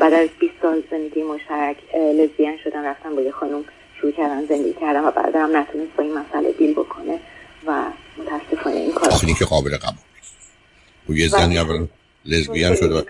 بعد 0.00 0.12
از 0.12 0.28
20 0.40 0.52
سال 0.62 0.82
زندگی 0.90 1.22
مشترک 1.22 1.76
لزبیان 1.94 2.58
شدن 2.64 2.84
رفتن 2.84 3.16
با 3.16 3.22
یه 3.22 3.30
خانم 3.30 3.64
شروع 4.00 4.12
کردن 4.12 4.46
زندگی 4.46 4.72
کردن 4.80 5.04
و 5.04 5.10
برادرم 5.10 5.56
نتونست 5.56 5.96
با 5.96 6.04
این 6.04 6.18
مسئله 6.18 6.52
deal 6.52 6.72
بکنه 6.72 7.20
و 7.66 7.84
متاسفانه 8.18 8.76
این 8.76 8.92
کار 8.92 9.10
که 9.38 9.44
قابل 9.44 9.76
قبول 9.76 9.98
نیست 11.08 11.20
یه 11.20 11.28
زنی 11.28 11.58
اولا 11.58 11.86
لزبیان 12.24 12.76
شده 12.76 13.04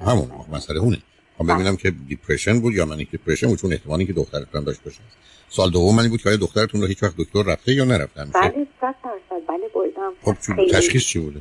هم 0.00 0.06
همون 0.06 0.30
مسئله 0.52 0.78
اونه 0.78 0.96
خب 0.96 1.02
ببینم 1.46 1.76
که 1.76 1.90
depression 1.90 2.60
بود 2.60 2.74
یا 2.74 2.84
manic 2.84 3.10
depression 3.10 3.46
بود 3.46 3.58
چون 3.58 3.72
احتمالی 3.72 4.06
که 4.06 4.12
دخترتون 4.12 4.64
داشت 4.64 4.82
باشه. 4.82 5.00
سال 5.48 5.70
دوم 5.70 5.96
من 5.96 6.08
بود 6.08 6.22
که 6.22 6.28
آیا 6.28 6.38
دخترتون 6.38 6.80
رو 6.80 6.86
هیچ 6.86 7.02
وقت 7.02 7.14
دکتر 7.18 7.42
رفته 7.42 7.72
یا 7.72 7.84
نرفته 7.84 8.20
همیشه؟ 8.20 8.38
بله 8.38 8.66
100 8.80 8.94
درصد. 9.04 9.46
بله 9.48 9.68
بردم 9.74 10.12
خب 10.22 10.34
تشخیص 10.72 11.06
چی 11.06 11.18
بوده؟ 11.18 11.40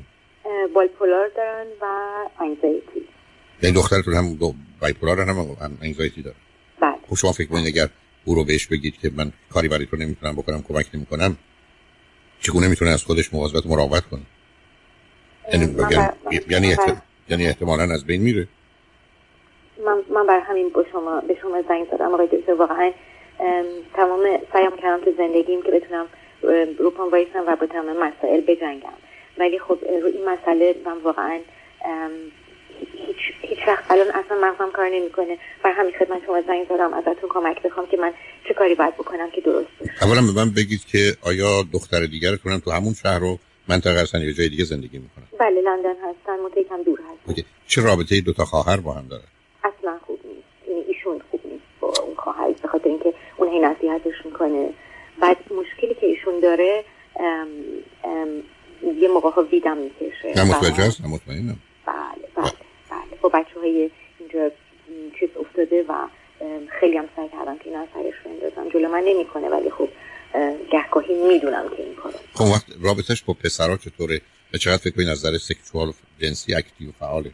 bipolar 0.75 1.29
دارن 1.37 1.65
و 1.81 1.85
anxiety 2.43 3.07
یعنی 3.63 3.75
دخترتون 3.75 4.13
هم 4.13 4.35
دو 4.35 4.53
بایپولار 4.81 5.21
هم 5.21 5.37
هم 5.39 5.77
انگزایتی 5.81 6.21
داره؟ 6.21 6.35
بله. 6.81 6.95
خب 7.09 7.15
شما 7.15 7.31
فکر 7.31 7.47
کنید 7.47 7.67
اگر 7.67 7.89
او 8.25 8.35
رو 8.35 8.43
بهش 8.43 8.67
بگید 8.67 8.97
که 8.97 9.11
من 9.15 9.31
کاری 9.49 9.67
برای 9.67 9.85
تو 9.85 9.97
نمی‌تونم 9.97 10.35
بکنم 10.35 10.61
کمک 10.61 10.85
نمی‌کنم 10.93 11.37
چگونه 12.39 12.67
می‌تونه 12.67 12.91
از 12.91 13.03
خودش 13.03 13.33
مواظبت 13.33 13.65
مراقبت 13.65 14.03
کنه؟ 14.05 14.21
یعنی 15.53 15.75
یعنی, 16.49 16.75
یعنی 17.29 17.47
احتمالا 17.47 17.83
از 17.93 18.05
بین 18.05 18.21
میره. 18.21 18.47
من 19.85 20.03
من 20.09 20.27
بر 20.27 20.39
همین 20.39 20.69
با 20.69 20.85
شما 20.91 21.21
به 21.21 21.37
شما 21.41 21.61
زنگ 21.61 21.87
زدم. 21.91 22.13
آقای 22.13 22.27
دکتر 22.27 22.53
واقعا 22.53 22.91
تمام 23.93 24.39
سعیم 24.53 24.71
کردم 24.71 25.05
تو 25.05 25.11
زندگیم 25.17 25.61
که 25.61 25.71
بتونم 25.71 26.05
رو 26.79 26.89
پام 26.91 27.11
وایسم 27.11 27.43
و 27.47 27.55
با 27.55 27.65
تمام 27.65 27.97
مسائل 27.97 28.41
بجنگم. 28.41 28.97
ولی 29.37 29.59
خب 29.59 29.77
رو 30.01 30.07
این 30.07 30.29
مسئله 30.29 30.75
من 30.85 30.97
واقعا 31.03 31.39
هیچ, 33.07 33.17
هیچ 33.41 33.59
وقت 33.67 33.91
الان 33.91 34.07
اصلا 34.07 34.37
مغزم 34.41 34.71
کار 34.73 34.89
نمی‌کنه. 34.89 35.37
بر 35.63 35.71
همین 35.71 35.93
خدمت 35.99 36.25
شما 36.25 36.41
زنگ 36.41 36.65
زدم 36.69 36.93
ازتون 36.93 37.29
کمک 37.29 37.61
بخوام 37.61 37.87
که 37.87 37.97
من 37.97 38.13
چه 38.47 38.53
کاری 38.53 38.75
باید 38.75 38.93
بکنم 38.93 39.29
که 39.29 39.41
درست 39.41 39.67
بشه. 39.81 39.91
اولا 40.01 40.21
به 40.21 40.33
من 40.35 40.49
بگید 40.53 40.85
که 40.85 41.17
آیا 41.25 41.63
دختر 41.73 42.05
دیگرتون 42.05 42.59
تو 42.59 42.71
همون 42.71 42.93
شهر 42.93 43.19
رو؟ 43.19 43.37
منطقه 43.69 44.01
هستن 44.01 44.21
یا 44.21 44.31
جای 44.31 44.49
دیگه 44.49 44.63
زندگی 44.63 44.97
می‌کنن 44.97 45.25
بله 45.39 45.61
لندن 45.61 45.95
هستن 46.09 46.39
متأکد 46.45 46.85
دور 46.85 46.99
هستن. 46.99 47.41
چه 47.67 47.81
رابطه 47.81 48.21
دو 48.21 48.33
تا 48.33 48.45
خواهر 48.45 48.77
با 48.77 48.91
هم 48.91 49.07
داره 49.07 49.23
اصلا 49.63 49.97
خوب 50.05 50.19
نیست 50.25 50.69
یعنی 50.69 50.81
ایشون 50.87 51.21
خوب 51.31 51.41
نیست 51.45 51.63
با 51.79 51.93
اون 52.05 52.15
خواهر 52.15 52.51
به 52.61 52.66
خاطر 52.77 52.89
اینکه 52.89 53.13
اون 53.37 53.49
هی 53.49 53.59
نصیحتش 53.59 54.25
می‌کنه. 54.25 54.69
بعد 55.21 55.37
مشکلی 55.37 55.93
که 55.93 56.05
ایشون 56.05 56.39
داره 56.39 56.83
ام 57.19 57.47
ام 58.03 58.43
یه 58.99 59.07
موقع 59.07 59.29
ها 59.29 59.43
ویدم 59.43 59.77
می‌کشه. 59.77 60.33
نه 60.35 60.43
متوجه 60.43 60.83
هست 60.83 61.01
نه 61.01 61.07
مطمئنم. 61.07 61.59
بله 61.85 61.95
بله. 62.35 62.51
بله 62.89 63.19
با 63.21 63.29
بچه 63.29 63.59
های 63.59 63.89
اینجا 64.19 64.51
چیز 65.19 65.29
افتاده 65.39 65.85
و 65.89 65.93
خیلی 66.79 66.97
هم 66.97 67.09
سعی 67.15 67.29
کردم 67.29 67.57
که 67.57 67.69
این 67.69 67.87
سرش 67.93 68.13
بندازم. 68.25 68.69
جلو 68.69 68.89
من 68.89 69.03
نمی‌کنه 69.03 69.49
ولی 69.49 69.69
خب 69.69 69.89
گهگاهی 70.71 71.27
می‌دونم 71.27 71.69
که 71.77 71.83
این 71.83 71.95
کارو 71.95 72.15
خب 72.33 72.45
وقت 72.45 72.65
رابطش 72.83 73.23
با 73.23 73.33
پسرها 73.33 73.77
چطوره؟ 73.77 74.21
به 74.51 74.57
چقدر 74.57 74.77
فکر 74.77 74.95
کنید 74.95 75.09
نظر 75.09 75.37
سکشوال 75.37 75.91
جنسی 76.19 76.55
اکتیو 76.55 76.91
فعاله؟ 76.99 77.31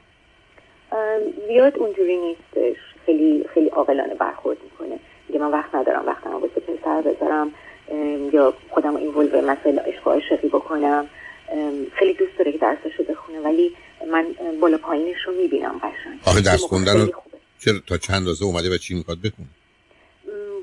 زیاد 1.48 1.78
اونجوری 1.78 2.18
نیستش. 2.18 2.78
خیلی 3.06 3.46
خیلی 3.54 3.70
عاقلانه 3.70 4.16
برخورد 4.16 4.58
می‌کنه. 4.64 5.00
میگه 5.34 5.46
من 5.46 5.52
وقت 5.52 5.76
ندارم 5.76 6.06
وقتم 6.06 6.32
واسه 6.32 6.60
پسر 6.60 7.02
بذارم 7.02 7.52
یا 8.34 8.54
خودم 8.70 8.96
این 8.96 9.14
ولو 9.14 9.52
مسئله 9.52 9.82
عشق 9.82 10.08
عاشقی 10.08 10.48
بکنم. 10.48 11.08
خیلی 11.94 12.14
دوست 12.14 12.38
داره 12.38 12.52
که 12.52 12.58
درسشو 12.58 13.04
بخونه 13.04 13.40
ولی 13.40 13.72
من 14.12 14.26
بالا 14.62 14.78
پایینش 14.78 15.18
رو 15.28 15.34
می‌بینم 15.34 15.78
قشنگ. 15.78 16.20
آخه 16.26 16.42
درس 16.42 16.62
خوندن 16.62 17.02
رو 17.02 17.14
چرا 17.60 17.80
تا 17.88 17.98
چند 17.98 18.16
اندازه 18.16 18.46
اومده 18.46 18.76
و 18.76 18.78
چی 18.78 18.94
می‌خواد 18.94 19.18
بخونه 19.18 19.48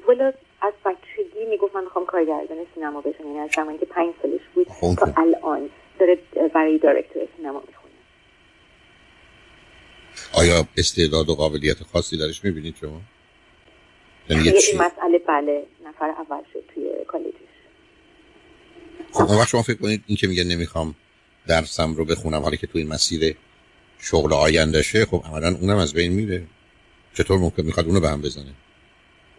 والا 0.09 0.33
از 0.63 0.73
بچگی 0.85 1.45
می‌گفت 1.51 1.77
من 1.77 1.85
می‌خوام 1.85 2.07
کارگردان 2.07 2.59
سینما 2.75 3.01
بشم 3.01 3.27
یعنی 3.27 3.39
از 3.39 3.51
زمانی 3.57 3.79
که 3.79 3.87
پنج 3.87 4.15
سالش 4.23 4.41
بود 4.55 4.69
خب، 4.69 4.95
تا 4.99 5.13
الان 5.17 5.71
داره 5.99 6.19
برای 6.55 6.79
دایرکتور 6.79 7.23
سینما 7.37 7.63
می‌خونه. 7.67 7.95
آیا 10.33 10.65
استعداد 10.77 11.29
و 11.29 11.35
قابلیت 11.35 11.83
خاصی 11.93 12.19
درش 12.19 12.45
می‌بینید 12.45 12.77
شما؟ 12.81 13.01
یعنی 14.31 14.49
این 14.49 14.79
مسئله 14.79 15.19
بله 15.19 15.63
نفر 15.87 16.11
اول 16.11 16.43
شد 16.53 16.63
توی 16.75 16.85
کالجش. 17.07 17.35
خب 19.13 19.25
اون 19.25 19.39
وقت 19.39 19.49
شما 19.49 19.63
فکر 19.63 19.79
کنید 19.79 20.05
این 20.07 20.17
که 20.17 20.27
میگه 20.27 20.45
نمی‌خوام 20.45 20.95
درسم 21.49 21.95
رو 21.95 22.05
بخونم 22.05 22.43
حالا 22.43 22.57
که 22.57 22.67
توی 22.67 22.85
مسیر 22.85 23.37
شغل 23.99 24.33
آیندهشه 24.33 25.05
خب 25.05 25.23
عملا 25.25 25.57
اونم 25.61 25.79
از 25.79 25.95
بین 25.95 26.13
میره. 26.13 26.43
چطور 27.15 27.39
ممکن 27.39 27.63
می‌خواد 27.63 27.87
اونو 27.87 28.01
به 28.01 28.09
هم 28.09 28.21
بزنه؟ 28.21 28.53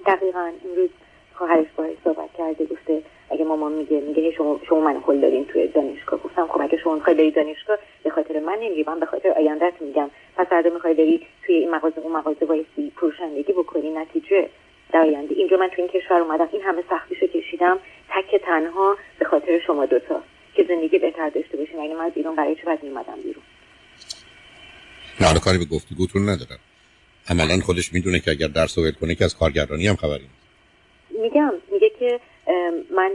دقیقا 0.07 0.51
امروز 0.65 0.89
خواهرش 1.33 1.67
باید 1.77 1.97
صحبت 2.03 2.29
کرده 2.37 2.65
گفته 2.65 3.01
اگه 3.29 3.43
مامان 3.43 3.71
میگه 3.71 3.99
میگه 3.99 4.31
شما 4.37 4.59
شما 4.69 4.79
من 4.79 5.03
هل 5.07 5.21
دارین 5.21 5.45
توی 5.45 5.67
دانشگاه. 5.67 6.19
گفتم 6.23 6.47
خب 6.47 6.61
اگه 6.61 6.77
شما 6.83 6.95
می‌خوای 6.95 7.15
بری 7.15 7.31
دانشگاه 7.31 7.77
به 8.03 8.09
خاطر 8.09 8.39
من 8.39 8.57
نمیگی 8.61 8.83
من 8.87 8.99
به 8.99 9.05
خاطر 9.05 9.29
آیندهت 9.29 9.81
میگم. 9.81 10.09
پس 10.37 10.47
فردا 10.47 10.69
می‌خوای 10.69 10.93
بری 10.93 11.27
توی 11.45 11.55
این 11.55 11.71
مغازه 11.71 11.99
اون 11.99 12.17
مغازه 12.17 12.45
وایسی 12.45 12.91
فروشندگی 12.95 13.53
بکنی 13.53 13.89
نتیجه. 13.89 14.49
در 14.93 14.99
آینده 14.99 15.35
اینجا 15.35 15.57
من 15.57 15.69
توی 15.75 15.83
این 15.83 16.01
کشور 16.01 16.17
اومدم. 16.17 16.49
این 16.51 16.61
همه 16.61 16.83
سختیشو 16.89 17.27
کشیدم. 17.27 17.79
تک 18.09 18.41
تنها 18.41 18.97
به 19.19 19.25
خاطر 19.25 19.59
شما 19.67 19.85
دوتا 19.85 20.21
که 20.55 20.63
زندگی 20.63 20.99
بهتر 20.99 21.29
داشته 21.29 21.57
باشین 21.57 21.79
یعنی 21.79 21.93
من 21.93 22.05
از 22.05 22.11
ایران 22.15 22.35
برای 22.35 22.55
چه 22.55 22.61
باید 22.65 22.83
میمدم 22.83 23.15
بیرون؟ 23.23 23.43
نه 25.21 25.39
کاری 25.39 25.57
به 25.57 25.65
گفتگوتون 25.65 26.21
ندارم. 26.21 26.59
عملا 27.29 27.59
خودش 27.65 27.93
می‌دونه 27.93 28.19
که 28.19 28.31
اگر 28.31 28.47
درس 28.47 28.77
ول 28.77 28.91
کنه 28.91 29.15
که 29.15 29.25
از 29.25 29.37
کارگردانی 29.37 29.87
هم 29.87 29.95
خبری 29.95 30.27
میگم. 31.09 31.53
میگه 31.71 31.91
که 31.99 32.19
من 32.95 33.11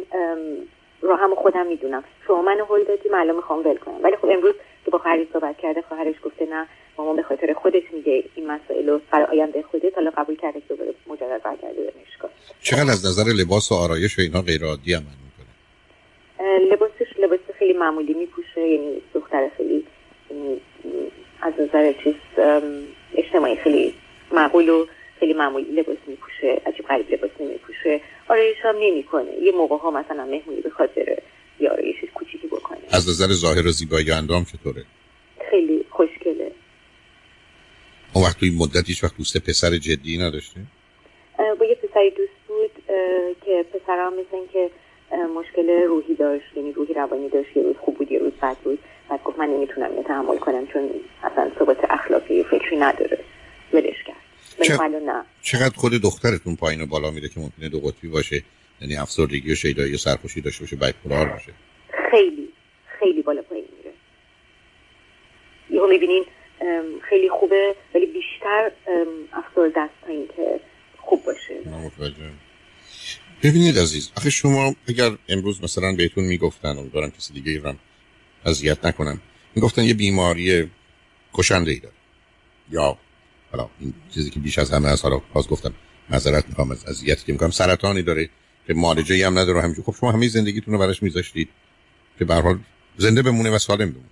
هم 1.21 1.35
خودم 1.35 1.67
می‌دونم. 1.67 2.05
شما 2.27 2.43
من 2.43 2.59
هول 2.61 2.85
دادی 2.85 3.09
معلوم 3.09 3.37
می‌خوام 3.37 3.67
ول 3.67 3.77
کنم. 3.77 4.03
ولی 4.03 4.17
خب 4.17 4.29
امروز 4.33 4.55
که 4.87 4.91
با 4.91 4.99
خواهرش 4.99 5.27
صحبت 5.33 5.59
کرده 5.59 5.83
خواهرش 5.83 6.15
گفته 6.25 6.47
نه 6.47 6.67
مامان 6.99 7.17
به 7.17 7.23
خاطر 7.23 7.53
خودش 7.53 7.83
میگه 7.93 8.25
این 8.35 8.47
مسائل 8.47 8.89
رو 8.89 9.01
برای 9.11 9.27
آینده 9.27 9.63
خودت 9.63 9.95
حالا 9.95 10.11
قبول 10.11 10.37
کرده 10.37 10.61
که 10.61 10.67
دوباره 10.69 10.95
مجرد 11.07 11.43
برگرده 11.43 11.93
دانشگاه 11.95 12.31
چقدر 12.63 12.91
از 12.91 13.07
نظر 13.07 13.33
لباس 13.33 13.73
و 13.73 13.75
آرایش 13.75 14.19
و 14.19 14.23
اینا 14.23 14.43
غیر 14.43 14.65
عادی 14.65 14.95
عمل 14.95 15.05
می‌کنه؟ 15.27 16.59
لباسش 16.59 17.19
لباس 17.19 17.41
خیلی 17.59 17.73
معمولی 17.73 18.15
میپوشه 18.15 18.61
یعنی 18.69 19.03
دختر 19.15 19.51
خیلی 19.57 19.85
یعنی 20.31 20.61
از 21.43 21.53
نظر 21.59 21.93
چیز 22.05 22.15
اجتماعی 23.15 23.57
خیلی 23.57 23.95
معقول 24.33 24.69
و 24.69 24.87
خیلی 25.21 25.33
معمولی 25.33 25.73
لباس 25.73 25.97
میپوشه 26.07 26.61
عجیب 26.67 26.87
غریب 26.87 27.13
لباس 27.13 27.31
نمیپوشه. 27.41 28.01
آرایش 28.29 28.57
هم 28.63 28.77
نمی‌کنه. 28.81 29.33
یه 29.43 29.53
موقع 29.53 29.77
ها 29.77 29.91
مثلا 29.91 30.25
مهمونی 30.25 30.61
به 30.61 30.71
خاطر 30.71 31.19
یه 31.61 31.71
آرایش 31.71 31.97
کوچیکی 32.15 32.47
بکنه 32.47 32.79
از 32.91 33.09
نظر 33.09 33.33
ظاهر 33.33 33.67
و 33.67 33.71
زیبایی 33.71 34.11
اندام 34.11 34.45
چطوره؟ 34.45 34.85
خیلی 35.51 35.85
خوشگله. 35.91 36.53
اون 38.13 38.25
وقت 38.25 38.39
توی 38.39 38.51
مدت 38.51 38.89
هیچ 38.89 39.05
وقت 39.05 39.17
دوست 39.17 39.37
پسر 39.37 39.77
جدی 39.77 40.19
نداشته 40.19 40.61
با 41.39 41.67
یه 41.67 41.75
پسری 41.75 42.11
دوست 42.11 42.33
بود 42.49 42.71
که 43.45 43.65
پسرم 43.73 44.13
مثل 44.13 44.53
که 44.53 44.71
مشکل 45.35 45.69
روحی 45.69 46.15
داشت 46.15 46.45
یعنی 46.57 46.73
روحی 46.73 46.95
روانی 46.95 47.29
داشت 47.29 47.57
یه 47.57 47.63
روز 47.63 47.77
خوب 47.77 47.99
بود 47.99 48.13
یه 48.13 48.19
روز 48.19 48.33
بد 48.43 48.57
بود. 48.57 48.79
بعد 49.11 49.23
گفت 49.25 49.39
من 49.39 49.47
نمی‌تونم 49.47 49.91
اینو 49.91 50.03
تحمل 50.03 50.39
کنم 50.39 50.67
چون 50.67 50.91
اصلا 51.23 51.51
ثبات 51.59 51.79
اخلاقی 51.91 52.43
فکری 52.43 52.77
نداره. 52.77 53.19
ولش 53.73 54.03
کرد. 54.07 54.17
نه. 55.07 55.25
چقدر 55.43 55.77
خود 55.77 55.93
دخترتون 55.93 56.57
پایین 56.57 56.81
و 56.81 56.87
بالا 56.87 57.11
میره 57.11 57.29
که 57.29 57.41
ممکنه 57.41 57.69
دو 57.69 57.81
قطبی 57.81 58.09
باشه؟ 58.09 58.43
یعنی 58.81 58.97
افسردگی 58.97 59.53
و 59.53 59.55
شیدایی 59.55 59.95
و 59.95 59.97
سرخوشی 59.97 60.41
داشته 60.41 60.65
باشه 60.65 60.77
بایپولار 60.77 61.29
باشه 61.29 61.53
خیلی 62.11 62.49
خیلی 63.01 63.23
بالا 63.23 63.43
پایین 63.43 63.65
میره. 63.77 63.93
یهو 65.71 65.87
می‌بینین 65.87 66.25
خیلی 67.09 67.29
خوبه 67.29 67.77
ولی 67.95 68.07
بیشتر 68.07 68.71
افسرده 69.33 69.81
است 69.81 69.95
تا 70.07 70.13
اینکه 70.13 70.61
خوب 70.99 71.25
باشه. 71.25 71.55
ببینید 73.43 73.79
عزیز 73.79 74.13
آخه 74.17 74.31
شما 74.31 74.75
اگر 74.89 75.11
امروز 75.29 75.65
مثلا 75.65 75.95
بهتون 75.97 76.25
می‌گفتن 76.25 76.79
امیدوارم 76.79 77.11
کسی 77.11 77.35
دیگه 77.35 77.69
هم 77.69 77.79
اذیت 78.45 78.85
نکنم 78.85 79.21
می‌گفتن 79.55 79.83
یه 79.83 79.95
بیماری 79.95 80.71
کشنده 81.35 81.71
ای 81.71 81.79
داره. 81.79 81.95
یا 82.71 82.99
حالا 83.53 83.69
این 83.81 83.95
چیزی 84.15 84.31
که 84.31 84.41
بیش 84.41 84.59
از 84.59 84.71
همه 84.71 84.89
از 84.89 85.03
حالا 85.03 85.23
باز 85.33 85.49
گفتم 85.49 85.75
معذرت 86.11 86.49
می‌خوام 86.49 86.71
از 86.71 86.87
اذیتی 86.87 87.27
که 87.27 87.33
می‌کنم 87.33 87.51
سرطانی 87.51 88.03
داره. 88.03 88.29
که 88.67 88.75
معالجه 88.75 89.15
ای 89.15 89.23
هم 89.23 89.39
نداره 89.39 89.63
همینجور. 89.63 89.85
خب 89.85 89.95
شما 90.01 90.13
همه 90.13 90.29
زندگیتون 90.29 90.75
رو 90.75 90.81
براش 90.81 91.03
میذاشتید 91.03 91.49
که 92.19 92.25
به 92.25 92.35
حال 92.35 92.59
زنده 92.99 93.23
بمونه 93.23 93.51
و 93.51 93.59
سالم 93.59 93.91
بمونه. 93.91 94.09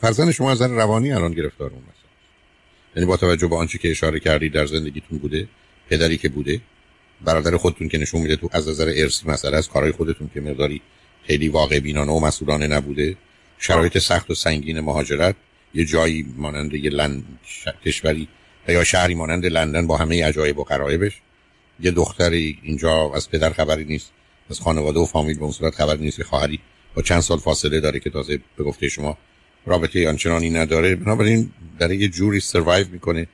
فرزند 0.00 0.30
شما 0.30 0.50
از 0.50 0.62
نظر 0.62 0.74
روانی 0.74 1.12
الان 1.12 1.32
گرفتار 1.32 1.70
اون 1.70 1.82
مثلا. 1.82 2.10
یعنی 2.96 3.06
با 3.06 3.16
توجه 3.16 3.46
به 3.46 3.56
آنچه 3.56 3.78
که 3.78 3.90
اشاره 3.90 4.20
کردید 4.20 4.52
در 4.52 4.66
زندگیتون 4.66 5.18
بوده 5.18 5.48
پدری 5.90 6.16
که 6.16 6.28
بوده 6.28 6.60
برادر 7.24 7.56
خودتون 7.56 7.88
که 7.88 7.98
نشون 7.98 8.20
میده 8.20 8.36
تو 8.36 8.48
از 8.52 8.68
نظر 8.68 8.92
ارسی 8.96 9.28
مسئله 9.28 9.56
از 9.56 9.68
کارهای 9.68 9.92
خودتون 9.92 10.30
که 10.34 10.40
مقداری 10.40 10.82
خیلی 11.26 11.48
واقع 11.48 11.80
بینانه 11.80 12.12
و 12.12 12.20
مسئولانه 12.20 12.66
نبوده 12.66 13.16
شرایط 13.58 13.98
سخت 13.98 14.30
و 14.30 14.34
سنگین 14.34 14.80
مهاجرت 14.80 15.34
یه 15.74 15.84
جایی 15.84 16.26
مانند 16.36 16.74
یه 16.74 16.90
لند 16.90 17.24
کشوری 17.84 18.28
یا 18.68 18.84
شهری 18.84 19.14
مانند 19.14 19.46
لندن 19.46 19.86
با 19.86 19.96
همه 19.96 20.24
عجایب 20.24 20.58
و 20.58 20.64
غرایبش. 20.64 21.20
یه 21.80 21.90
دختری 21.90 22.58
اینجا 22.62 23.12
از 23.14 23.30
پدر 23.30 23.50
خبری 23.50 23.84
نیست 23.84 24.12
از 24.50 24.60
خانواده 24.60 25.00
و 25.00 25.04
فامیل 25.04 25.38
به 25.38 25.50
صورت 25.50 25.74
خبری 25.74 26.02
نیست 26.02 26.22
خواهری. 26.22 26.60
با 26.94 27.02
چند 27.02 27.20
سال 27.20 27.38
فاصله 27.38 27.80
داره 27.80 28.00
که 28.00 28.10
تازه 28.10 28.40
به 28.56 28.64
گفته 28.64 28.88
شما 28.88 29.18
رابطه 29.66 30.08
آنچنانی 30.08 30.50
نداره. 30.50 30.96
بنابراین 30.96 31.50
در 31.78 31.92
یه 31.92 32.08
جوری 32.08 32.40
سروایو 32.40 32.86
می‌کنه 32.88 33.26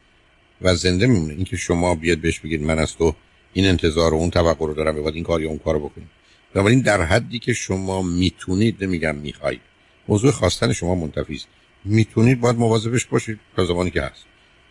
و 0.63 0.75
زنده 0.75 1.07
میمونه. 1.07 1.35
اینکه 1.35 1.57
شما 1.57 1.95
بیاد 1.95 2.19
بهش 2.19 2.41
بگید 2.41 2.63
من 2.63 2.79
از 2.79 2.97
تو 2.97 3.15
این 3.53 3.67
انتظار 3.67 4.15
و 4.15 4.17
اون 4.17 4.31
توقع 4.31 4.67
رو 4.67 4.75
دارم 4.75 5.03
باید 5.03 5.15
این 5.15 5.25
کار 5.25 5.43
یا 5.43 5.49
اون 5.49 5.59
کارو 5.59 5.89
بکنید 5.89 6.09
بنابراین 6.55 6.81
در 6.81 7.03
حدی 7.03 7.39
که 7.39 7.53
شما 7.53 8.03
می‌تونید 8.03 8.85
نمیگم 8.85 9.15
می‌خواید 9.15 9.61
موضوع 10.09 10.31
خواستن 10.31 10.73
شما 10.73 10.95
منتفی 10.95 11.41
می‌تونید 11.85 12.41
باید 12.41 12.57
مواظبش 12.57 13.05
باشید 13.05 13.41
تا 13.57 13.65
زمانی 13.65 13.91
که 13.91 14.03
هست. 14.03 14.25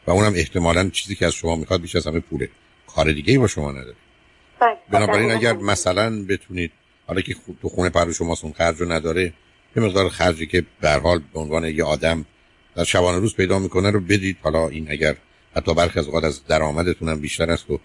و 0.07 0.11
اونم 0.11 0.33
احتمالا 0.35 0.89
چیزی 0.89 1.15
که 1.15 1.25
از 1.25 1.33
شما 1.33 1.55
می‌خواد 1.55 1.81
بیش 1.81 1.95
از 1.95 2.07
همه 2.07 2.19
پوله. 2.19 2.49
کار 2.95 3.11
دیگه 3.11 3.31
ای 3.31 3.37
با 3.37 3.47
شما 3.47 3.71
نداره. 3.71 3.95
بله. 4.59 4.77
بنابراین 4.91 5.31
اگر 5.31 5.53
مثلا 5.53 6.25
بتونید 6.29 6.71
حالا 7.07 7.21
که 7.21 7.35
تو 7.61 7.69
خونه 7.69 7.89
پر 7.89 8.11
شما 8.11 8.35
سون 8.35 8.51
خرج 8.51 8.81
رو 8.81 8.91
نداره 8.91 9.33
یه 9.75 9.83
مقدار 9.83 10.09
خرجی 10.09 10.47
که 10.47 10.65
به 10.81 10.91
حال 10.91 11.21
به 11.33 11.39
عنوان 11.39 11.65
یه 11.65 11.83
آدم 11.83 12.25
در 12.75 12.83
شبانه 12.83 13.19
روز 13.19 13.35
پیدا 13.35 13.59
می‌کنه 13.59 13.91
رو 13.91 13.99
بدید. 13.99 14.37
حالا 14.41 14.67
این 14.67 14.91
اگر 14.91 15.15
حتی 15.55 15.73
برخی 15.73 15.99
از 15.99 16.05
اوقات 16.05 16.23
از 16.23 16.45
درآمدتون 16.45 17.09
هم 17.09 17.19
بیشتر 17.19 17.51
است 17.51 17.69
و 17.69 17.79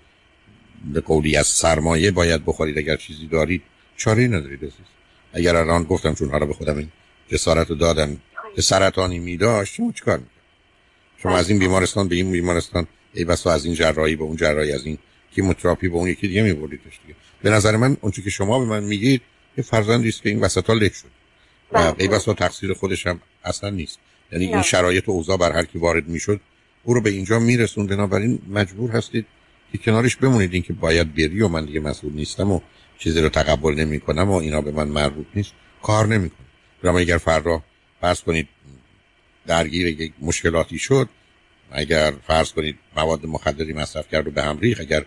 به 0.93 1.01
قولی 1.01 1.37
از 1.37 1.47
سرمایه 1.47 2.11
باید 2.11 2.45
بخورید 2.45 2.79
اگر 2.79 2.97
چیزی 2.97 3.27
دارید 3.27 3.63
چاره 3.97 4.27
ندارید 4.27 4.59
عزیز. 4.59 4.87
اگر 5.33 5.57
الان 5.57 5.83
گفتم 5.83 6.15
چون 6.15 6.31
حالا 6.31 6.47
به 6.47 6.55
خودم 6.55 6.77
این 6.77 6.89
جسارت 7.29 7.71
رو 7.71 7.77
دادن 7.77 8.17
که 8.57 8.63
سرطانی 8.63 9.19
می 9.19 9.37
داشت 9.37 9.75
شما 9.75 9.93
چیکار 9.93 10.19
می‌کنید؟ 10.19 10.35
شما 11.23 11.37
از 11.37 11.51
این 11.51 11.59
بیمارستان 11.59 12.09
به 12.09 12.15
این 12.15 12.33
بیمارستان 12.33 12.87
ای 13.15 13.25
بسا 13.25 13.53
از 13.53 13.65
این 13.65 13.75
جراحی 13.75 14.17
به 14.17 14.25
اون 14.25 14.37
جراحی 14.37 14.73
از 14.73 14.87
این 14.87 14.99
کیموتراپی 15.35 15.89
به 15.89 15.95
اون 15.95 16.09
یکی 16.09 16.29
دیگه 16.29 16.43
میبردیدش 16.43 17.01
دیگه. 17.07 17.15
به 17.43 17.51
نظر 17.51 17.77
من 17.77 17.97
اون 18.01 18.13
که 18.13 18.31
شما 18.31 18.59
به 18.59 18.65
من 18.65 18.83
میگید 18.85 19.23
یه 19.59 19.65
فرزندی 19.65 20.09
است 20.09 20.23
که 20.23 20.29
این 20.29 20.41
وسطا 20.41 20.73
له 20.73 20.89
شد 20.89 21.09
و 21.73 21.95
ای 21.99 22.09
بسا 22.09 22.35
تقصیر 22.35 22.75
خودش 22.75 23.07
هم 23.07 23.21
اصلا 23.45 23.71
نیست. 23.71 23.99
یعنی 24.33 24.47
این 24.47 24.63
شرایط 24.63 25.09
و 25.09 25.13
اوضاع 25.13 25.37
بر 25.37 25.53
هر 25.53 25.65
کی 25.65 25.79
وارد 25.79 26.09
می‌شد 26.09 26.41
او 26.85 26.95
رو 26.95 27.01
به 27.01 27.11
اینجا 27.11 27.39
میرسون 27.39 27.87
بنابراین 27.87 28.39
مجبور 28.49 28.91
هستید 28.91 29.27
که 29.73 29.79
کنارش 29.79 30.17
بمونید. 30.17 30.55
اینکه 30.55 30.73
باید 30.73 31.15
بری 31.15 31.43
و 31.43 31.49
من 31.49 31.65
دیگه 31.65 31.81
مسئول 31.81 32.13
نیستم 32.13 32.51
و 32.51 32.61
چیزی 32.99 33.21
رو 33.21 33.29
تقبل 33.29 33.75
نمی‌کنم 33.75 34.31
و 34.31 34.35
اینا 34.35 34.61
به 34.61 34.71
من 34.71 34.89
مربوط 34.89 35.27
نیست 35.35 35.53
کار 35.83 36.07
نمی‌کنه 36.07 36.39
اما 36.85 36.99
اگر 36.99 37.19
فردا 37.19 37.63
فرض 38.01 38.21
کنید 38.21 38.49
درگیر 39.47 39.87
یک 39.87 40.13
مشکلاتی 40.21 40.79
شد 40.79 41.09
اگر 41.75 42.13
فرض 42.27 42.53
کنید 42.53 42.77
مواد 42.97 43.27
مخدری 43.27 43.73
مصرف 43.73 44.09
کرد 44.13 44.27
و 44.27 44.31
به 44.31 44.43
هم 44.43 44.59
ریخ 44.59 44.81
اگر 44.81 45.05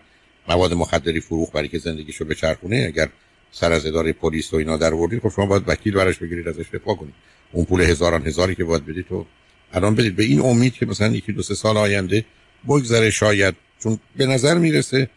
مواد 0.48 0.74
مخدری 0.74 1.20
فروخ 1.20 1.52
برای 1.52 1.68
که 1.68 1.78
زندگیشو 1.78 2.26
بچرخونه 2.26 2.86
اگر 2.88 3.10
سر 3.52 3.72
از 3.72 3.86
اداره 3.86 4.14
پلیس 4.14 4.54
و 4.54 4.58
اینا 4.58 4.78
در 4.78 4.94
آوردید 4.94 5.22
خب 5.22 5.32
شما 5.36 5.46
باید 5.46 5.64
وکیل 5.68 5.94
براش 5.94 6.18
بگیرید 6.18 6.48
ازش 6.48 6.66
دفاع 6.74 6.96
کنید. 6.96 7.14
اون 7.52 7.66
پول 7.66 7.82
هزاران 7.82 8.28
هزاری 8.28 8.56
که 8.56 8.64
باید 8.64 8.86
بدید 8.86 9.08
تو 9.08 9.26
الان 9.74 9.96
بدید. 9.96 10.16
به 10.16 10.24
این 10.24 10.42
امید 10.42 10.74
که 10.74 10.86
مثلا 10.86 11.08
یکی 11.08 11.32
دو 11.32 11.42
سه 11.42 11.56
سال 11.56 11.78
آینده 11.78 12.26
بگذره 12.68 13.10
شاید. 13.10 13.56
چون 13.84 14.00
به 14.16 14.26
نظر 14.26 14.58
می‌رسه 14.58 15.10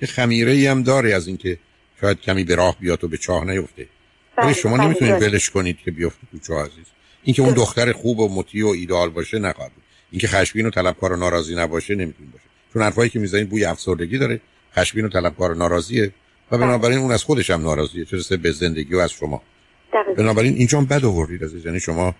که 0.00 0.06
خمیره 0.06 0.52
ای 0.52 0.66
هم 0.66 0.82
داره 0.82 1.14
از 1.14 1.26
اینکه 1.26 1.58
شاید 2.00 2.20
کمی 2.20 2.44
به 2.44 2.54
راه 2.54 2.76
بیاد 2.80 3.04
و 3.04 3.08
به 3.08 3.16
چاه 3.16 3.44
نیفته. 3.44 3.86
ولی 4.38 4.46
بله، 4.46 4.52
شما 4.52 4.76
نمی‌تونید 4.76 5.22
ولش 5.22 5.50
کنید 5.50 5.78
که 5.84 5.90
بیفته 5.90 6.26
تو 6.32 6.38
چاه 6.38 6.62
عزیز. 6.62 6.86
اینکه 7.22 7.42
اون 7.42 7.54
دختر 7.54 7.92
خوب 7.92 8.20
و 8.20 8.28
مطیع 8.28 8.66
و 8.66 8.68
ایدال 8.68 9.10
باشه 9.10 9.38
نخواهد 9.38 9.72
اینکه 10.14 10.28
خشمگین 10.28 10.66
و 10.66 10.70
طلبکار 10.70 11.12
و 11.12 11.16
ناراضی 11.16 11.54
نباشه 11.54 11.94
نمی‌تونه 11.94 12.28
باشه. 12.32 12.44
چون 12.72 12.82
حرفایی 12.82 13.10
که 13.10 13.18
می‌زنید 13.18 13.48
بوی 13.48 13.64
افسردگی 13.64 14.18
داره. 14.18 14.40
خشمگین 14.76 15.04
و 15.04 15.08
طلبکار 15.08 15.52
و 15.52 15.54
ناراضیه. 15.54 16.06
و 16.06 16.10
بله. 16.50 16.66
بنابراین 16.66 16.98
اون 16.98 17.12
از 17.12 17.24
خودش 17.24 17.50
هم 17.50 17.62
ناراضیه. 17.62 18.04
چه 18.04 18.36
به 18.36 18.50
زندگی 18.50 18.94
و 18.94 18.98
از 18.98 19.12
شما. 19.12 19.42
بنابراین 20.16 20.54
اینجا 20.54 20.80
بد 20.80 21.04
آوردید 21.04 21.44
عزیز. 21.44 21.66
یعنی 21.66 21.80
شما 21.80 22.14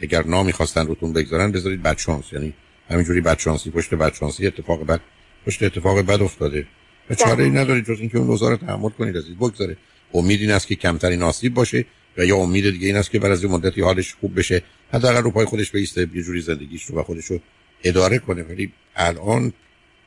اگر 0.00 0.26
نامی 0.26 0.52
خواستن 0.52 0.86
روتون 0.86 1.12
بگذارن 1.12 1.52
بذارید 1.52 1.82
بد 1.82 1.98
شانس. 1.98 2.24
یعنی 2.32 2.54
همینجوری 2.90 3.20
بد 3.20 3.38
شانسی 3.38 3.70
پشت 3.70 3.94
بد 3.94 4.14
شانسی 4.14 4.46
اتفاق 4.46 4.86
بد 4.86 5.00
پشت 5.46 5.62
اتفاق 5.62 6.00
بد 6.00 6.22
افتاده. 6.22 6.66
و 7.10 7.14
چاره 7.14 7.44
ای 7.44 7.50
ندارید 7.50 7.84
جز 7.84 8.00
اینکه 8.00 8.18
اون 8.18 8.38
رو 8.38 8.56
تحمل 8.56 8.90
کنید 8.90 9.16
عزیز. 9.16 9.36
بگذاره 9.36 9.76
امید 10.14 10.40
این 10.40 10.50
است 10.50 10.66
که 10.66 10.74
کمترین 10.74 11.22
آسیب 11.22 11.54
باشه. 11.54 11.84
و 12.18 12.24
یا 12.24 12.36
امید 12.36 12.70
دیگه 12.70 12.86
این 12.86 12.96
است 12.96 13.10
که 13.10 13.18
بعد 13.18 13.32
از 13.32 13.44
مدتی 13.44 13.80
حالش 13.80 14.14
خوب 14.14 14.38
بشه. 14.38 14.62
حداقل 14.92 15.22
رو 15.22 15.30
پای 15.30 15.44
خودش 15.44 15.70
بیسته 15.70 16.08
یه 16.14 16.22
جوری 16.22 16.40
زندگیش 16.40 16.84
رو 16.84 16.98
و 16.98 17.02
خودش 17.02 17.24
رو 17.24 17.38
اداره 17.84 18.18
کنه 18.18 18.42
ولی 18.42 18.72
الان 18.96 19.52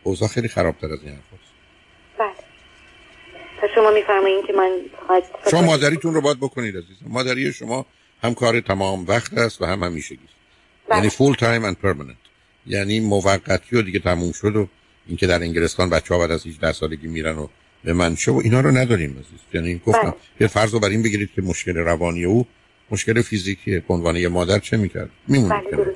اوضاع 0.04 0.30
خیلی 0.30 0.48
خرابتر 0.48 0.94
از 0.94 1.00
این 1.04 1.10
حرفاست 1.10 1.50
بله. 2.20 2.30
پس 3.62 3.70
شما 3.76 3.92
میفرمایید 3.92 4.46
که 4.46 4.54
من 4.54 4.70
شما 5.52 5.62
مادریتون 5.62 6.14
رو 6.14 6.22
باید 6.22 6.38
بکنید 6.38 6.78
عزیزم. 6.78 7.06
مادری 7.08 7.54
شما 7.54 7.86
هم 8.24 8.34
کار 8.34 8.60
تمام 8.60 9.06
وقت 9.08 9.34
است 9.34 9.62
و 9.62 9.66
هم 9.66 9.84
همیشگی 9.84 10.20
بله. 10.90 10.98
یعنی 10.98 11.10
full 11.10 11.36
time 11.36 11.66
and 11.66 11.78
permanent 11.78 12.16
یعنی 12.68 13.00
موقتی 13.00 13.76
و 13.76 13.82
دیگه 13.82 14.00
تموم 14.00 14.32
شد 14.32 14.56
و 14.56 14.68
اینکه 15.08 15.28
در 15.28 15.42
انگلستان 15.42 15.90
بچه 15.90 16.14
ها 16.14 16.20
بعد 16.20 16.32
از 16.32 16.48
18 16.48 16.72
سالگی 16.72 17.08
میرن 17.08 17.38
و 17.38 17.48
به 17.84 17.94
من 17.94 18.09
چه 18.09 18.32
و 18.32 18.42
اینا 18.44 18.62
رو 18.62 18.72
نداریم 18.72 19.12
عزیز. 19.12 19.40
یعنی 19.54 19.82
گفتم 19.86 20.02
بله. 20.02 20.14
یه 20.40 20.48
فرض 20.48 20.74
رو 20.74 20.80
بر 20.80 20.90
این 20.90 21.04
بگیرید 21.04 21.30
که 21.36 21.42
مشکل 21.42 21.78
روانی 21.78 22.26
او 22.26 22.48
مشکل 22.92 23.22
فیزیکی 23.22 23.80
به 23.80 23.94
عنوان 23.94 24.16
یه 24.16 24.28
مادر 24.28 24.60
چه 24.60 24.78
می‌کرد؟ 24.78 25.10
میمونه 25.28 25.62
بله 25.62 25.96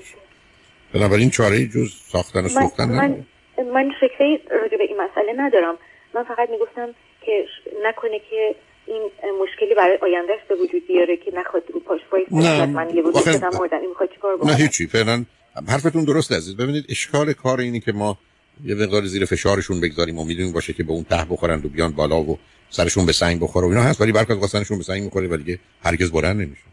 بنابراین 0.94 1.30
چاره 1.30 1.68
جز 1.68 1.94
ساختن 2.12 2.46
و 2.46 2.50
سوختن 2.50 2.86
من, 2.90 3.26
من 3.74 3.92
فکری 4.02 4.40
راجع 4.62 4.78
به 4.78 4.84
این 4.84 4.98
مسئله 4.98 5.34
ندارم. 5.38 5.76
من 6.16 6.24
فقط 6.24 6.50
می‌گفتم 6.50 6.90
که 7.26 7.46
نکنه 7.84 8.20
که 8.30 8.56
این 8.88 9.10
مشکلی 9.44 9.76
برای 9.78 9.98
آیندهش 10.02 10.40
به 10.50 10.56
وجود 10.56 10.88
بیاره 10.88 11.18
که 11.18 11.32
نخواد 11.36 11.64
رو 11.74 11.80
پاش 11.80 12.00
نه. 12.32 12.66
من 12.66 12.96
یه 12.96 13.02
بود 13.02 13.16
مردن 13.18 13.80
این 13.80 13.90
می‌خواد 13.90 14.10
چیکار 14.14 14.38
بکنه 14.38 14.52
نه 14.52 14.58
هیچی 14.58 14.88
فعلا 14.88 15.26
حرفتون 15.68 16.04
درست 16.04 16.32
عزیز. 16.32 16.58
ببینید 16.58 16.86
اشکال 16.90 17.34
کار 17.34 17.60
اینی 17.60 17.80
که 17.80 17.92
ما 17.92 18.18
یه 18.66 18.76
مقدار 18.76 19.06
زیر 19.06 19.26
فشارشون 19.26 19.82
بگذاریم. 19.82 20.20
و 20.20 20.26
می‌دونیم 20.26 20.54
باشه 20.54 20.74
که 20.74 20.84
به 20.84 20.92
اون 20.92 21.04
ته 21.04 21.26
بخورن 21.30 21.62
و 21.66 21.70
بیان 21.70 21.92
بالا 21.92 22.22
و 22.22 22.40
سرشون 22.70 23.06
به 23.06 23.12
سنگ 23.12 23.40
بخوره 23.40 23.68
و 23.68 23.70
اینا 23.70 23.82
هست. 23.84 24.02
ولی 24.02 24.12
برکت 24.12 24.32
واسنشون 24.32 24.78
به 24.78 24.84
سنگ 24.84 25.04
می‌خوره 25.04 25.28
ولی 25.28 25.60
هرگز 25.84 26.12
بلند 26.12 26.42
نمیشه. 26.42 26.64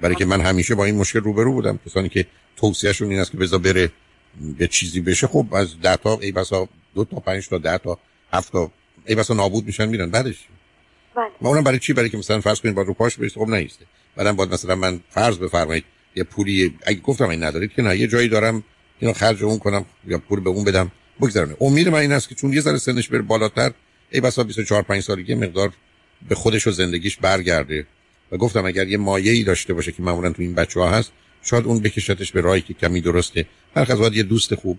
برای 0.00 0.14
که 0.14 0.24
من 0.24 0.40
همیشه 0.40 0.74
با 0.74 0.84
این 0.84 0.94
مشکل 0.94 1.20
روبرو 1.20 1.52
بودم. 1.52 1.78
کسانی 1.86 2.08
که 2.08 2.26
توصیهشون 2.56 3.10
این 3.10 3.20
است 3.20 3.30
که 3.30 3.36
بذار 3.36 3.58
بره 3.58 3.90
به 4.58 4.66
چیزی 4.66 5.00
بشه 5.00 5.26
خب 5.26 5.46
از 5.52 5.80
10 5.80 5.96
تا 5.96 6.18
ای 6.18 6.32
بسا 6.32 6.68
دو 6.94 7.04
تا 7.04 7.20
5 7.20 7.48
تا 7.48 7.58
10 7.58 7.78
تا 7.78 7.98
7 8.32 8.52
تا 8.52 8.70
ای 9.06 9.14
بسا 9.14 9.34
نابود 9.34 9.66
میشن 9.66 9.88
میرن. 9.88 10.10
بعدش؟ 10.10 10.46
بله. 11.16 11.26
ما 11.40 11.48
اونم 11.48 11.64
برای 11.64 11.78
چی؟ 11.78 11.92
برای 11.92 12.10
که 12.10 12.18
مثلا 12.18 12.40
فرض 12.40 12.60
کنید 12.60 12.74
با 12.74 12.82
رو 12.82 12.94
پاش 12.94 13.18
خب 13.18 13.48
نیسته. 13.48 13.84
بعدم 14.16 14.36
باید 14.36 14.52
مثلا 14.52 14.74
من 14.74 15.00
فرض 15.10 15.38
بفرمایید 15.38 15.84
یه 16.16 16.24
پولی 16.24 16.74
اگه 16.86 17.00
گفتم 17.00 17.28
این 17.28 17.44
ندارید 17.44 17.72
که 17.72 17.82
نه 17.82 17.96
یه 17.96 18.06
جایی 18.06 18.28
دارم 18.28 18.64
اینو 18.98 19.12
خرج 19.12 19.44
اون 19.44 19.58
کنم 19.58 19.84
یا 20.06 20.18
پول 20.18 20.40
به 20.40 20.50
اون 20.50 20.64
بدم 20.64 20.90
بگذارونه 21.20 21.56
امید 21.60 21.88
من 21.88 21.98
این 21.98 22.12
است 22.12 22.28
که 22.28 22.34
چون 22.34 22.52
یه 22.52 22.60
ذره 22.60 22.78
سنش 22.78 23.08
بره 23.08 23.22
بالاتر 23.22 23.72
ای 24.10 24.20
بسا 24.20 24.44
24 24.44 24.82
5 24.82 25.02
سالگی 25.02 25.34
مقدار 25.34 25.72
به 26.28 26.34
خودش 26.34 26.66
و 26.66 26.70
زندگیش 26.70 27.16
برگرده. 27.16 27.86
و 28.32 28.36
گفتم 28.36 28.64
اگر 28.64 28.88
یه 28.88 28.96
مایه‌ای 28.96 29.42
داشته 29.42 29.74
باشه 29.74 29.92
که 29.92 30.02
معمولا 30.02 30.30
تو 30.30 30.42
این 30.42 30.54
بچه 30.54 30.80
ها 30.80 30.90
هست 30.90 31.12
شاید 31.42 31.64
اون 31.64 31.80
بکشتش 31.80 32.32
به 32.32 32.40
راهی 32.40 32.60
که 32.60 32.74
کمی 32.74 33.00
درسته. 33.00 33.46
هر 33.76 33.92
از 33.92 34.16
یه 34.16 34.22
دوست 34.22 34.54
خوب 34.54 34.78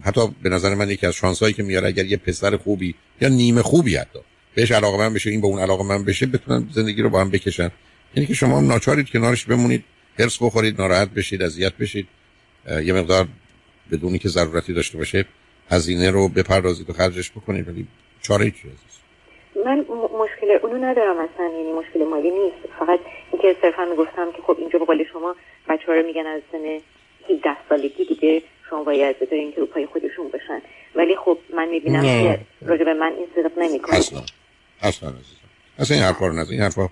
حتی 0.00 0.20
به 0.42 0.48
نظر 0.48 0.74
من 0.74 0.90
یکی 0.90 1.06
از 1.06 1.14
شانسایی 1.14 1.54
که 1.54 1.62
میاره 1.62 1.88
اگر 1.88 2.06
یه 2.06 2.16
پسر 2.16 2.56
خوبی 2.56 2.94
یا 3.20 3.28
نیمه 3.28 3.62
خوبی 3.62 3.96
حتی 3.96 4.18
بهش 4.54 4.70
علاقه 4.72 4.98
من 4.98 5.14
بشه 5.14 5.30
این 5.30 5.40
به 5.40 5.46
اون 5.46 5.58
علاقه 5.58 5.84
من 5.84 6.04
بشه 6.04 6.26
بتونن 6.26 6.68
زندگی 6.72 7.02
رو 7.02 7.10
با 7.10 7.20
هم 7.20 7.30
بکشن. 7.30 7.70
یعنی 8.14 8.26
که 8.26 8.34
شما 8.34 8.58
هم 8.58 8.66
ناچارید 8.66 9.10
کنارش 9.10 9.44
بمونید 9.44 9.84
هرس 10.18 10.42
بخورید 10.42 10.80
ناراحت 10.80 11.10
بشید 11.10 11.42
اذیت 11.42 11.72
بشید. 11.76 12.08
یه 12.84 12.92
مقدار 12.92 13.28
بدونی 13.92 14.18
که 14.18 14.28
ضرورتی 14.28 14.72
داشته 14.72 14.98
باشه 14.98 15.24
هزینه 15.70 16.10
رو 16.10 16.28
بپردازید 16.28 16.90
و 16.90 16.92
خرجش 16.92 17.30
بکنید 17.30 17.68
ولی 17.68 17.86
چاره 18.22 18.50
چی 18.50 18.68
من 19.66 19.78
مشکل 20.22 20.58
اونو 20.62 20.84
ندارم 20.84 21.18
اصلا 21.18 21.46
یعنی 21.46 21.72
مشکل 21.72 22.04
مالی 22.04 22.30
نیست. 22.30 22.56
فقط 22.78 23.00
اینکه 23.32 23.56
صرفا 23.62 23.84
می‌گفتم 23.84 24.32
که 24.32 24.42
خب 24.42 24.56
اینجا 24.58 24.78
به 24.78 24.84
قول 24.84 25.04
شما 25.12 25.36
بچه 25.68 25.86
ها 25.86 25.92
رو 25.92 26.06
میگن 26.06 26.26
از 26.26 26.42
سن 26.52 26.78
17 27.34 27.56
سالگی 27.68 28.04
دیگه 28.04 28.42
شما 28.70 28.84
باید 28.84 29.18
بذارین 29.18 29.52
که 29.52 29.60
رو 29.60 29.66
پای 29.66 29.86
خودشون 29.86 30.28
بشن 30.28 30.62
ولی 30.94 31.16
خب 31.16 31.38
من 31.54 31.68
می‌بینم 31.68 32.02
که 32.02 32.40
راجع 32.66 32.84
به 32.84 32.94
من 32.94 33.12
این 33.12 33.26
صدق 33.34 33.58
نمی‌کنه. 33.58 33.96
اصلا 33.96 34.22
اصلا 34.82 35.12
اصلا 35.78 35.96
این 35.96 36.06
حرفا 36.06 36.26
رو 36.26 36.32
نزن. 36.32 36.52
این 36.52 36.62
حرفا 36.62 36.88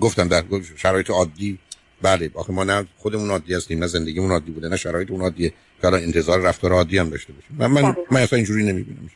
گفتم 0.00 0.28
در 0.28 0.42
شرایط 0.76 1.10
عادی. 1.10 1.58
بله 2.02 2.30
آخه 2.34 2.52
ما 2.52 2.64
نه 2.64 2.86
خودمون 2.98 3.30
عادی 3.30 3.54
هستیم 3.54 3.78
نه 3.78 3.86
زندگیمون 3.86 4.30
عادی 4.30 4.50
بوده 4.50 4.68
نه 4.68 4.76
شرایط 4.76 5.10
اون 5.10 5.20
عادیه. 5.20 5.52
که 5.80 5.86
الان 5.86 6.02
انتظار 6.02 6.40
رفتار 6.40 6.72
عادی 6.72 6.98
هم 6.98 7.10
داشته 7.10 7.32
باشیم. 7.32 7.56
من 7.58 7.66
من, 7.66 7.96
من 8.10 8.20
اصلا 8.20 8.36
اینجوری 8.36 8.64
نمی‌بینم 8.64 9.10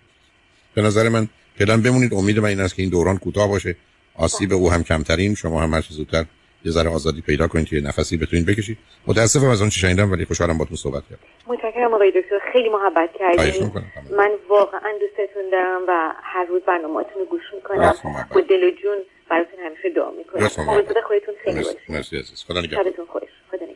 به 0.75 0.83
نظر 0.83 1.09
من 1.09 1.29
فعلا 1.59 1.77
بمونید. 1.77 2.15
امید 2.15 2.39
من 2.39 2.49
این 2.49 2.61
است 2.61 2.75
که 2.75 2.83
این 2.83 2.91
دوران 2.91 3.19
کوتاه 3.19 3.49
باشه. 3.49 3.77
آسیب 4.15 4.53
او 4.53 4.71
هم 4.73 4.83
کمترین. 4.83 5.35
شما 5.35 5.63
هم 5.63 5.75
هر 5.75 5.81
زودتر 5.81 6.25
یه 6.65 6.73
ذره 6.73 6.91
آزادی 6.91 7.21
پیدا 7.21 7.49
کنید 7.49 7.67
که 7.67 7.81
نفسی 7.81 8.17
بتونید 8.17 8.47
بکشید. 8.47 8.79
متاسفم 9.07 9.49
از 9.49 9.61
اون 9.61 9.71
چی 9.71 9.81
شنیدم 9.81 10.13
ولی 10.13 10.25
خوشحالم 10.25 10.59
باهاتون 10.59 10.77
صحبت 10.77 11.03
کردم. 11.11 11.23
متشکرم 11.47 11.95
آقای 11.95 12.11
دکتر. 12.11 12.39
خیلی 12.53 12.69
محبت 12.69 13.11
کردید 13.19 13.63
من 14.17 14.31
واقعا 14.49 14.93
دوستتون 15.01 15.51
دارم 15.53 15.83
و 15.89 16.13
هر 16.23 16.45
روز 16.45 16.63
برنامه‌تون 16.63 17.15
رو 17.15 17.25
گوش 17.25 17.43
می‌کنم. 17.55 17.95
با 18.35 18.41
دل 18.41 18.65
و 18.65 18.71
جون 18.71 18.99
براتون 19.31 19.61
همیشه 19.67 19.91
دعا 19.97 20.11
می‌کنم. 20.11 20.49
خودتون 21.07 21.35
خیلی 21.45 21.57
باشید 21.57 21.79
مرسی 21.89 22.17
عزیز. 22.17 22.45
خدا 22.45 22.61
نگهدار. 22.61 22.85
خدا 23.09 23.67